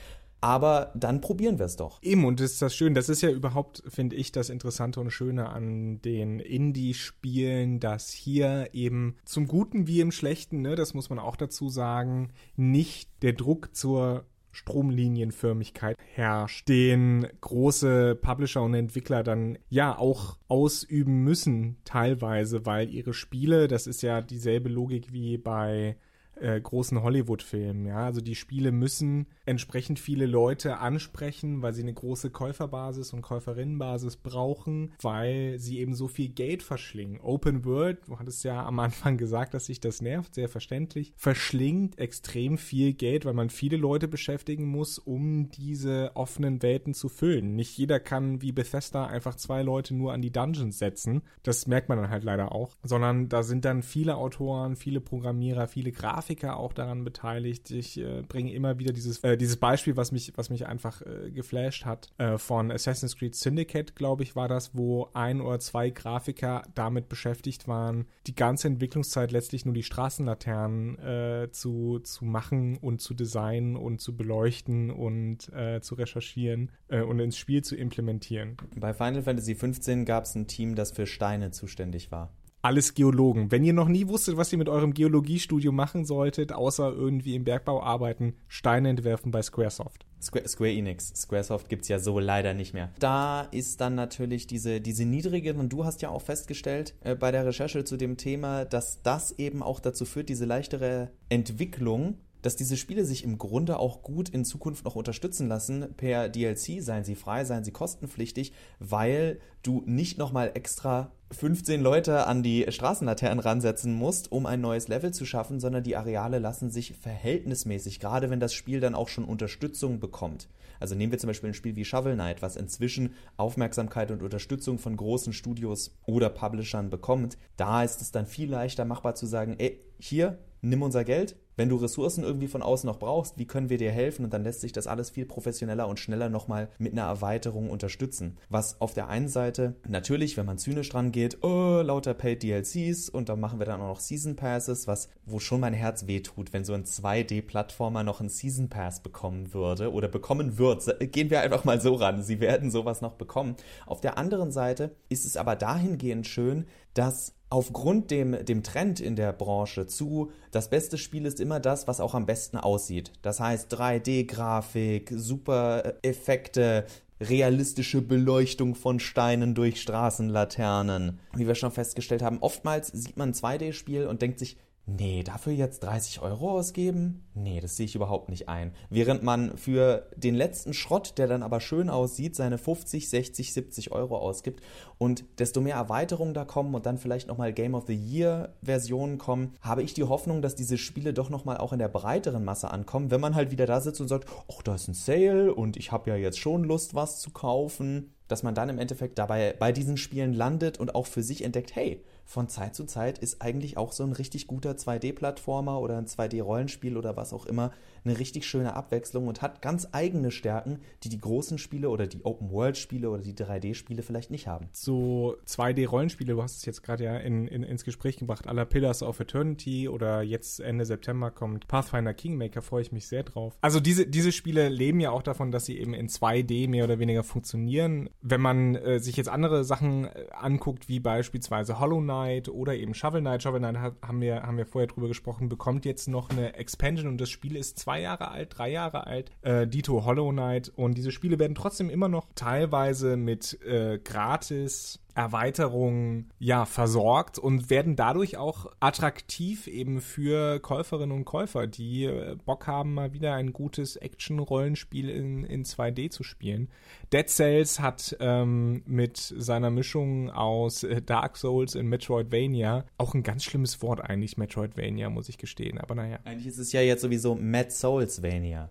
Aber 0.44 0.92
dann 0.94 1.22
probieren 1.22 1.58
wir 1.58 1.64
es 1.64 1.76
doch. 1.76 2.02
Eben, 2.02 2.26
und 2.26 2.38
das 2.38 2.52
ist 2.52 2.60
das 2.60 2.76
Schöne, 2.76 2.94
das 2.94 3.08
ist 3.08 3.22
ja 3.22 3.30
überhaupt, 3.30 3.82
finde 3.88 4.14
ich, 4.16 4.30
das 4.30 4.50
Interessante 4.50 5.00
und 5.00 5.10
Schöne 5.10 5.48
an 5.48 6.02
den 6.02 6.38
Indie-Spielen, 6.38 7.80
dass 7.80 8.10
hier 8.10 8.68
eben 8.74 9.16
zum 9.24 9.48
Guten 9.48 9.86
wie 9.86 10.02
im 10.02 10.12
Schlechten, 10.12 10.60
ne, 10.60 10.74
das 10.74 10.92
muss 10.92 11.08
man 11.08 11.18
auch 11.18 11.36
dazu 11.36 11.70
sagen, 11.70 12.28
nicht 12.56 13.08
der 13.22 13.32
Druck 13.32 13.74
zur 13.74 14.26
Stromlinienförmigkeit 14.54 15.96
herrscht, 16.14 16.68
den 16.68 17.26
große 17.40 18.14
Publisher 18.14 18.62
und 18.62 18.74
Entwickler 18.74 19.22
dann 19.22 19.58
ja 19.68 19.96
auch 19.98 20.38
ausüben 20.48 21.24
müssen, 21.24 21.76
teilweise, 21.84 22.64
weil 22.64 22.88
ihre 22.88 23.14
Spiele, 23.14 23.68
das 23.68 23.86
ist 23.86 24.02
ja 24.02 24.20
dieselbe 24.20 24.68
Logik 24.68 25.12
wie 25.12 25.36
bei 25.36 25.96
äh, 26.40 26.60
großen 26.60 27.02
Hollywood-Filmen. 27.02 27.86
Ja, 27.86 28.04
also 28.04 28.20
die 28.20 28.34
Spiele 28.34 28.72
müssen 28.72 29.26
entsprechend 29.46 29.98
viele 29.98 30.26
Leute 30.26 30.78
ansprechen, 30.78 31.62
weil 31.62 31.72
sie 31.72 31.82
eine 31.82 31.94
große 31.94 32.30
Käuferbasis 32.30 33.12
und 33.12 33.22
Käuferinnenbasis 33.22 34.16
brauchen, 34.16 34.92
weil 35.00 35.58
sie 35.58 35.78
eben 35.78 35.94
so 35.94 36.08
viel 36.08 36.28
Geld 36.28 36.62
verschlingen. 36.62 37.20
Open 37.20 37.64
World, 37.64 37.98
du 38.06 38.18
hattest 38.18 38.44
ja 38.44 38.64
am 38.64 38.78
Anfang 38.78 39.16
gesagt, 39.16 39.54
dass 39.54 39.66
sich 39.66 39.80
das 39.80 40.00
nervt, 40.00 40.34
sehr 40.34 40.48
verständlich, 40.48 41.12
verschlingt 41.16 41.98
extrem 41.98 42.58
viel 42.58 42.94
Geld, 42.94 43.24
weil 43.24 43.34
man 43.34 43.50
viele 43.50 43.76
Leute 43.76 44.08
beschäftigen 44.08 44.66
muss, 44.66 44.98
um 44.98 45.50
diese 45.50 46.12
offenen 46.14 46.62
Welten 46.62 46.94
zu 46.94 47.08
füllen. 47.08 47.54
Nicht 47.54 47.76
jeder 47.76 48.00
kann 48.00 48.42
wie 48.42 48.52
Bethesda 48.52 49.06
einfach 49.06 49.36
zwei 49.36 49.62
Leute 49.62 49.94
nur 49.94 50.12
an 50.12 50.22
die 50.22 50.32
Dungeons 50.32 50.78
setzen. 50.78 51.22
Das 51.42 51.66
merkt 51.66 51.88
man 51.88 51.98
dann 51.98 52.10
halt 52.10 52.24
leider 52.24 52.52
auch, 52.52 52.76
sondern 52.82 53.28
da 53.28 53.42
sind 53.42 53.64
dann 53.64 53.82
viele 53.82 54.16
Autoren, 54.16 54.76
viele 54.76 55.00
Programmierer, 55.00 55.68
viele 55.68 55.92
Grafiker 55.92 56.23
auch 56.56 56.72
daran 56.72 57.04
beteiligt. 57.04 57.70
Ich 57.70 57.98
äh, 57.98 58.22
bringe 58.22 58.52
immer 58.52 58.78
wieder 58.78 58.92
dieses, 58.92 59.18
äh, 59.24 59.36
dieses 59.36 59.56
Beispiel, 59.56 59.96
was 59.96 60.12
mich, 60.12 60.32
was 60.36 60.50
mich 60.50 60.66
einfach 60.66 61.02
äh, 61.02 61.30
geflasht 61.30 61.84
hat, 61.84 62.08
äh, 62.18 62.38
von 62.38 62.70
Assassin's 62.70 63.16
Creed 63.16 63.34
Syndicate, 63.34 63.94
glaube 63.94 64.22
ich, 64.22 64.36
war 64.36 64.48
das, 64.48 64.74
wo 64.74 65.08
ein 65.14 65.40
oder 65.40 65.58
zwei 65.60 65.90
Grafiker 65.90 66.62
damit 66.74 67.08
beschäftigt 67.08 67.68
waren, 67.68 68.06
die 68.26 68.34
ganze 68.34 68.68
Entwicklungszeit 68.68 69.32
letztlich 69.32 69.64
nur 69.64 69.74
die 69.74 69.82
Straßenlaternen 69.82 70.98
äh, 70.98 71.48
zu, 71.50 72.00
zu 72.00 72.24
machen 72.24 72.76
und 72.78 73.00
zu 73.00 73.14
designen 73.14 73.76
und 73.76 74.00
zu 74.00 74.16
beleuchten 74.16 74.90
und 74.90 75.52
äh, 75.52 75.80
zu 75.80 75.94
recherchieren 75.94 76.70
und 76.88 77.18
ins 77.18 77.36
Spiel 77.36 77.62
zu 77.62 77.76
implementieren. 77.76 78.56
Bei 78.76 78.92
Final 78.92 79.22
Fantasy 79.22 79.54
XV 79.54 80.04
gab 80.04 80.24
es 80.24 80.34
ein 80.34 80.46
Team, 80.46 80.74
das 80.74 80.92
für 80.92 81.06
Steine 81.06 81.50
zuständig 81.50 82.12
war. 82.12 82.30
Alles 82.64 82.94
Geologen. 82.94 83.50
Wenn 83.50 83.62
ihr 83.62 83.74
noch 83.74 83.88
nie 83.88 84.08
wusstet, 84.08 84.38
was 84.38 84.50
ihr 84.50 84.58
mit 84.58 84.70
eurem 84.70 84.94
Geologiestudium 84.94 85.76
machen 85.76 86.06
solltet, 86.06 86.52
außer 86.52 86.90
irgendwie 86.90 87.34
im 87.34 87.44
Bergbau 87.44 87.82
arbeiten, 87.82 88.34
Steine 88.48 88.88
entwerfen 88.88 89.30
bei 89.30 89.42
Squaresoft. 89.42 90.06
Square, 90.22 90.48
Square 90.48 90.72
Enix, 90.72 91.08
Squaresoft 91.14 91.68
gibt 91.68 91.82
es 91.82 91.88
ja 91.88 91.98
so 91.98 92.18
leider 92.18 92.54
nicht 92.54 92.72
mehr. 92.72 92.90
Da 92.98 93.42
ist 93.42 93.82
dann 93.82 93.94
natürlich 93.94 94.46
diese, 94.46 94.80
diese 94.80 95.04
niedrige, 95.04 95.52
und 95.52 95.70
du 95.70 95.84
hast 95.84 96.00
ja 96.00 96.08
auch 96.08 96.22
festgestellt 96.22 96.94
äh, 97.02 97.14
bei 97.14 97.30
der 97.30 97.44
Recherche 97.44 97.84
zu 97.84 97.98
dem 97.98 98.16
Thema, 98.16 98.64
dass 98.64 99.02
das 99.02 99.32
eben 99.32 99.62
auch 99.62 99.78
dazu 99.78 100.06
führt, 100.06 100.30
diese 100.30 100.46
leichtere 100.46 101.10
Entwicklung, 101.28 102.16
dass 102.44 102.56
diese 102.56 102.76
Spiele 102.76 103.06
sich 103.06 103.24
im 103.24 103.38
Grunde 103.38 103.78
auch 103.78 104.02
gut 104.02 104.28
in 104.28 104.44
Zukunft 104.44 104.84
noch 104.84 104.96
unterstützen 104.96 105.48
lassen 105.48 105.94
per 105.96 106.28
DLC, 106.28 106.82
seien 106.82 107.02
sie 107.02 107.14
frei, 107.14 107.44
seien 107.46 107.64
sie 107.64 107.72
kostenpflichtig, 107.72 108.52
weil 108.78 109.40
du 109.62 109.82
nicht 109.86 110.18
nochmal 110.18 110.50
extra 110.52 111.10
15 111.30 111.80
Leute 111.80 112.26
an 112.26 112.42
die 112.42 112.66
Straßenlaternen 112.68 113.40
ransetzen 113.40 113.94
musst, 113.94 114.30
um 114.30 114.44
ein 114.44 114.60
neues 114.60 114.88
Level 114.88 115.12
zu 115.12 115.24
schaffen, 115.24 115.58
sondern 115.58 115.84
die 115.84 115.96
Areale 115.96 116.38
lassen 116.38 116.70
sich 116.70 116.92
verhältnismäßig, 116.92 117.98
gerade 117.98 118.28
wenn 118.28 118.40
das 118.40 118.52
Spiel 118.52 118.78
dann 118.80 118.94
auch 118.94 119.08
schon 119.08 119.24
Unterstützung 119.24 119.98
bekommt. 119.98 120.48
Also 120.80 120.94
nehmen 120.94 121.12
wir 121.12 121.18
zum 121.18 121.28
Beispiel 121.28 121.50
ein 121.50 121.54
Spiel 121.54 121.76
wie 121.76 121.84
Shovel 121.86 122.12
Knight, 122.12 122.42
was 122.42 122.56
inzwischen 122.56 123.14
Aufmerksamkeit 123.38 124.10
und 124.10 124.22
Unterstützung 124.22 124.78
von 124.78 124.98
großen 124.98 125.32
Studios 125.32 125.96
oder 126.04 126.28
Publishern 126.28 126.90
bekommt. 126.90 127.38
Da 127.56 127.82
ist 127.82 128.02
es 128.02 128.12
dann 128.12 128.26
viel 128.26 128.50
leichter 128.50 128.84
machbar 128.84 129.14
zu 129.14 129.24
sagen, 129.24 129.56
ey, 129.58 129.80
hier, 129.98 130.38
nimm 130.60 130.82
unser 130.82 131.04
Geld, 131.04 131.36
wenn 131.56 131.68
du 131.68 131.76
Ressourcen 131.76 132.24
irgendwie 132.24 132.48
von 132.48 132.62
außen 132.62 132.86
noch 132.86 132.98
brauchst, 132.98 133.38
wie 133.38 133.46
können 133.46 133.70
wir 133.70 133.78
dir 133.78 133.90
helfen? 133.92 134.24
Und 134.24 134.32
dann 134.32 134.44
lässt 134.44 134.60
sich 134.60 134.72
das 134.72 134.86
alles 134.86 135.10
viel 135.10 135.26
professioneller 135.26 135.88
und 135.88 135.98
schneller 135.98 136.28
nochmal 136.28 136.68
mit 136.78 136.92
einer 136.92 137.02
Erweiterung 137.02 137.70
unterstützen. 137.70 138.38
Was 138.48 138.80
auf 138.80 138.94
der 138.94 139.08
einen 139.08 139.28
Seite 139.28 139.76
natürlich, 139.88 140.36
wenn 140.36 140.46
man 140.46 140.58
zynisch 140.58 140.88
dran 140.88 141.12
geht, 141.12 141.42
oh, 141.42 141.80
lauter 141.82 142.14
Paid 142.14 142.42
DLCs 142.42 143.08
und 143.08 143.28
dann 143.28 143.40
machen 143.40 143.58
wir 143.58 143.66
dann 143.66 143.80
auch 143.80 143.88
noch 143.88 144.00
Season 144.00 144.36
Passes, 144.36 144.86
was, 144.86 145.08
wo 145.24 145.38
schon 145.38 145.60
mein 145.60 145.74
Herz 145.74 146.06
wehtut, 146.06 146.52
wenn 146.52 146.64
so 146.64 146.72
ein 146.72 146.84
2D-Plattformer 146.84 148.02
noch 148.02 148.20
einen 148.20 148.28
Season 148.28 148.68
Pass 148.68 149.02
bekommen 149.02 149.54
würde 149.54 149.92
oder 149.92 150.08
bekommen 150.08 150.58
wird. 150.58 150.74
Gehen 151.12 151.30
wir 151.30 151.40
einfach 151.40 151.64
mal 151.64 151.80
so 151.80 151.94
ran. 151.94 152.22
Sie 152.22 152.40
werden 152.40 152.70
sowas 152.70 153.00
noch 153.00 153.14
bekommen. 153.14 153.56
Auf 153.86 154.00
der 154.00 154.18
anderen 154.18 154.52
Seite 154.52 154.96
ist 155.08 155.24
es 155.24 155.36
aber 155.36 155.56
dahingehend 155.56 156.26
schön, 156.26 156.66
dass 156.94 157.34
aufgrund 157.50 158.10
dem, 158.10 158.44
dem 158.44 158.62
Trend 158.62 159.00
in 159.00 159.14
der 159.14 159.32
Branche 159.32 159.86
zu, 159.86 160.32
das 160.50 160.70
beste 160.70 160.98
Spiel 160.98 161.24
ist 161.26 161.38
immer 161.44 161.60
das, 161.60 161.86
was 161.86 162.00
auch 162.00 162.14
am 162.14 162.26
besten 162.26 162.56
aussieht. 162.56 163.12
Das 163.22 163.38
heißt 163.38 163.72
3D-Grafik, 163.72 165.12
super 165.14 165.94
Effekte, 166.02 166.86
realistische 167.20 168.00
Beleuchtung 168.00 168.74
von 168.74 168.98
Steinen 168.98 169.54
durch 169.54 169.80
Straßenlaternen. 169.80 171.20
Wie 171.34 171.46
wir 171.46 171.54
schon 171.54 171.70
festgestellt 171.70 172.22
haben, 172.22 172.38
oftmals 172.40 172.88
sieht 172.88 173.16
man 173.16 173.30
ein 173.30 173.34
2D-Spiel 173.34 174.06
und 174.06 174.22
denkt 174.22 174.38
sich, 174.38 174.56
Nee, 174.86 175.22
dafür 175.22 175.54
jetzt 175.54 175.82
30 175.82 176.20
Euro 176.20 176.50
ausgeben? 176.50 177.24
Nee, 177.32 177.60
das 177.60 177.76
sehe 177.76 177.86
ich 177.86 177.94
überhaupt 177.94 178.28
nicht 178.28 178.50
ein. 178.50 178.72
Während 178.90 179.22
man 179.22 179.56
für 179.56 180.10
den 180.14 180.34
letzten 180.34 180.74
Schrott, 180.74 181.14
der 181.16 181.26
dann 181.26 181.42
aber 181.42 181.60
schön 181.60 181.88
aussieht, 181.88 182.36
seine 182.36 182.58
50, 182.58 183.08
60, 183.08 183.54
70 183.54 183.92
Euro 183.92 184.18
ausgibt 184.18 184.62
und 184.98 185.24
desto 185.38 185.62
mehr 185.62 185.76
Erweiterungen 185.76 186.34
da 186.34 186.44
kommen 186.44 186.74
und 186.74 186.84
dann 186.84 186.98
vielleicht 186.98 187.28
nochmal 187.28 187.54
Game 187.54 187.74
of 187.74 187.84
the 187.86 187.94
Year 187.94 188.54
Versionen 188.62 189.16
kommen, 189.16 189.54
habe 189.62 189.82
ich 189.82 189.94
die 189.94 190.04
Hoffnung, 190.04 190.42
dass 190.42 190.54
diese 190.54 190.76
Spiele 190.76 191.14
doch 191.14 191.30
nochmal 191.30 191.56
auch 191.56 191.72
in 191.72 191.78
der 191.78 191.88
breiteren 191.88 192.44
Masse 192.44 192.70
ankommen, 192.70 193.10
wenn 193.10 193.22
man 193.22 193.34
halt 193.34 193.50
wieder 193.50 193.64
da 193.64 193.80
sitzt 193.80 194.02
und 194.02 194.08
sagt, 194.08 194.28
ach, 194.52 194.62
da 194.62 194.74
ist 194.74 194.88
ein 194.88 194.94
Sale 194.94 195.54
und 195.54 195.78
ich 195.78 195.92
habe 195.92 196.10
ja 196.10 196.16
jetzt 196.16 196.38
schon 196.38 196.62
Lust, 196.62 196.94
was 196.94 197.20
zu 197.20 197.30
kaufen 197.30 198.10
dass 198.28 198.42
man 198.42 198.54
dann 198.54 198.70
im 198.70 198.78
Endeffekt 198.78 199.18
dabei 199.18 199.54
bei 199.58 199.72
diesen 199.72 199.96
Spielen 199.96 200.32
landet 200.32 200.78
und 200.78 200.94
auch 200.94 201.06
für 201.06 201.22
sich 201.22 201.44
entdeckt, 201.44 201.76
hey, 201.76 202.02
von 202.24 202.48
Zeit 202.48 202.74
zu 202.74 202.84
Zeit 202.84 203.18
ist 203.18 203.42
eigentlich 203.42 203.76
auch 203.76 203.92
so 203.92 204.02
ein 204.02 204.12
richtig 204.12 204.46
guter 204.46 204.72
2D-Plattformer 204.72 205.80
oder 205.80 205.98
ein 205.98 206.06
2D-Rollenspiel 206.06 206.96
oder 206.96 207.16
was 207.16 207.32
auch 207.32 207.46
immer 207.46 207.72
eine 208.04 208.18
richtig 208.18 208.46
schöne 208.46 208.74
Abwechslung 208.74 209.26
und 209.26 209.42
hat 209.42 209.62
ganz 209.62 209.88
eigene 209.92 210.30
Stärken, 210.30 210.80
die 211.02 211.08
die 211.08 211.20
großen 211.20 211.58
Spiele 211.58 211.88
oder 211.88 212.06
die 212.06 212.24
Open-World-Spiele 212.24 213.08
oder 213.10 213.22
die 213.22 213.34
3D-Spiele 213.34 214.02
vielleicht 214.02 214.30
nicht 214.30 214.46
haben. 214.46 214.68
So 214.72 215.36
2D-Rollenspiele, 215.46 216.34
du 216.34 216.42
hast 216.42 216.56
es 216.58 216.64
jetzt 216.64 216.82
gerade 216.82 217.04
ja 217.04 217.16
in, 217.16 217.48
in, 217.48 217.62
ins 217.62 217.84
Gespräch 217.84 218.16
gebracht, 218.16 218.46
aller 218.46 218.64
Pillars 218.64 219.02
of 219.02 219.20
Eternity 219.20 219.88
oder 219.88 220.22
jetzt 220.22 220.60
Ende 220.60 220.84
September 220.84 221.30
kommt 221.30 221.66
Pathfinder 221.68 222.14
Kingmaker, 222.14 222.62
freue 222.62 222.82
ich 222.82 222.92
mich 222.92 223.06
sehr 223.06 223.22
drauf. 223.22 223.56
Also 223.60 223.80
diese, 223.80 224.06
diese 224.06 224.32
Spiele 224.32 224.68
leben 224.68 225.00
ja 225.00 225.10
auch 225.10 225.22
davon, 225.22 225.50
dass 225.50 225.64
sie 225.64 225.78
eben 225.78 225.94
in 225.94 226.08
2D 226.08 226.68
mehr 226.68 226.84
oder 226.84 226.98
weniger 226.98 227.22
funktionieren. 227.22 228.10
Wenn 228.20 228.40
man 228.40 228.74
äh, 228.74 229.00
sich 229.00 229.16
jetzt 229.16 229.28
andere 229.28 229.64
Sachen 229.64 230.04
äh, 230.04 230.26
anguckt, 230.32 230.88
wie 230.88 231.00
beispielsweise 231.00 231.80
Hollow 231.80 232.00
Knight 232.00 232.48
oder 232.48 232.74
eben 232.74 232.94
Shovel 232.94 233.20
Knight, 233.20 233.42
Shovel 233.42 233.60
Knight 233.60 233.76
haben, 233.76 234.20
wir, 234.20 234.42
haben 234.42 234.56
wir 234.56 234.66
vorher 234.66 234.88
drüber 234.88 235.08
gesprochen, 235.08 235.48
bekommt 235.48 235.84
jetzt 235.84 236.08
noch 236.08 236.30
eine 236.30 236.54
Expansion 236.54 237.08
und 237.08 237.20
das 237.20 237.30
Spiel 237.30 237.56
ist 237.56 237.78
zwei 237.94 238.00
Jahre 238.00 238.30
alt, 238.32 238.58
drei 238.58 238.70
Jahre 238.70 239.06
alt, 239.06 239.30
äh, 239.42 239.66
Dito 239.68 240.04
Hollow 240.04 240.30
Knight. 240.30 240.72
Und 240.74 240.98
diese 240.98 241.12
Spiele 241.12 241.38
werden 241.38 241.54
trotzdem 241.54 241.90
immer 241.90 242.08
noch 242.08 242.26
teilweise 242.34 243.16
mit 243.16 243.60
äh, 243.62 243.98
gratis 244.02 244.98
Erweiterungen 245.14 246.30
ja 246.38 246.64
versorgt 246.64 247.38
und 247.38 247.70
werden 247.70 247.96
dadurch 247.96 248.36
auch 248.36 248.66
attraktiv 248.80 249.66
eben 249.68 250.00
für 250.00 250.58
Käuferinnen 250.60 251.16
und 251.16 251.24
Käufer, 251.24 251.66
die 251.66 252.04
äh, 252.04 252.36
Bock 252.44 252.66
haben, 252.66 252.94
mal 252.94 253.12
wieder 253.12 253.34
ein 253.34 253.52
gutes 253.52 253.96
Action-Rollenspiel 253.96 255.08
in, 255.08 255.44
in 255.44 255.64
2D 255.64 256.10
zu 256.10 256.22
spielen. 256.22 256.68
Dead 257.12 257.28
Cells 257.28 257.80
hat 257.80 258.16
ähm, 258.20 258.82
mit 258.86 259.16
seiner 259.16 259.70
Mischung 259.70 260.30
aus 260.30 260.82
äh, 260.82 261.00
Dark 261.00 261.36
Souls 261.36 261.76
und 261.76 261.86
Metroidvania 261.86 262.84
auch 262.98 263.14
ein 263.14 263.22
ganz 263.22 263.44
schlimmes 263.44 263.82
Wort 263.82 264.00
eigentlich, 264.00 264.36
Metroidvania, 264.36 265.10
muss 265.10 265.28
ich 265.28 265.38
gestehen, 265.38 265.78
aber 265.78 265.94
naja. 265.94 266.18
Eigentlich 266.24 266.48
ist 266.48 266.58
es 266.58 266.72
ja 266.72 266.80
jetzt 266.80 267.02
sowieso 267.02 267.34
Mad 267.34 267.70
Soulsvania. 267.70 268.70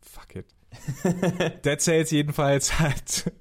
Fuck 0.00 0.36
it. 0.36 0.46
Dead 1.64 1.80
Cells 1.80 2.10
jedenfalls 2.10 2.78
hat 2.78 3.32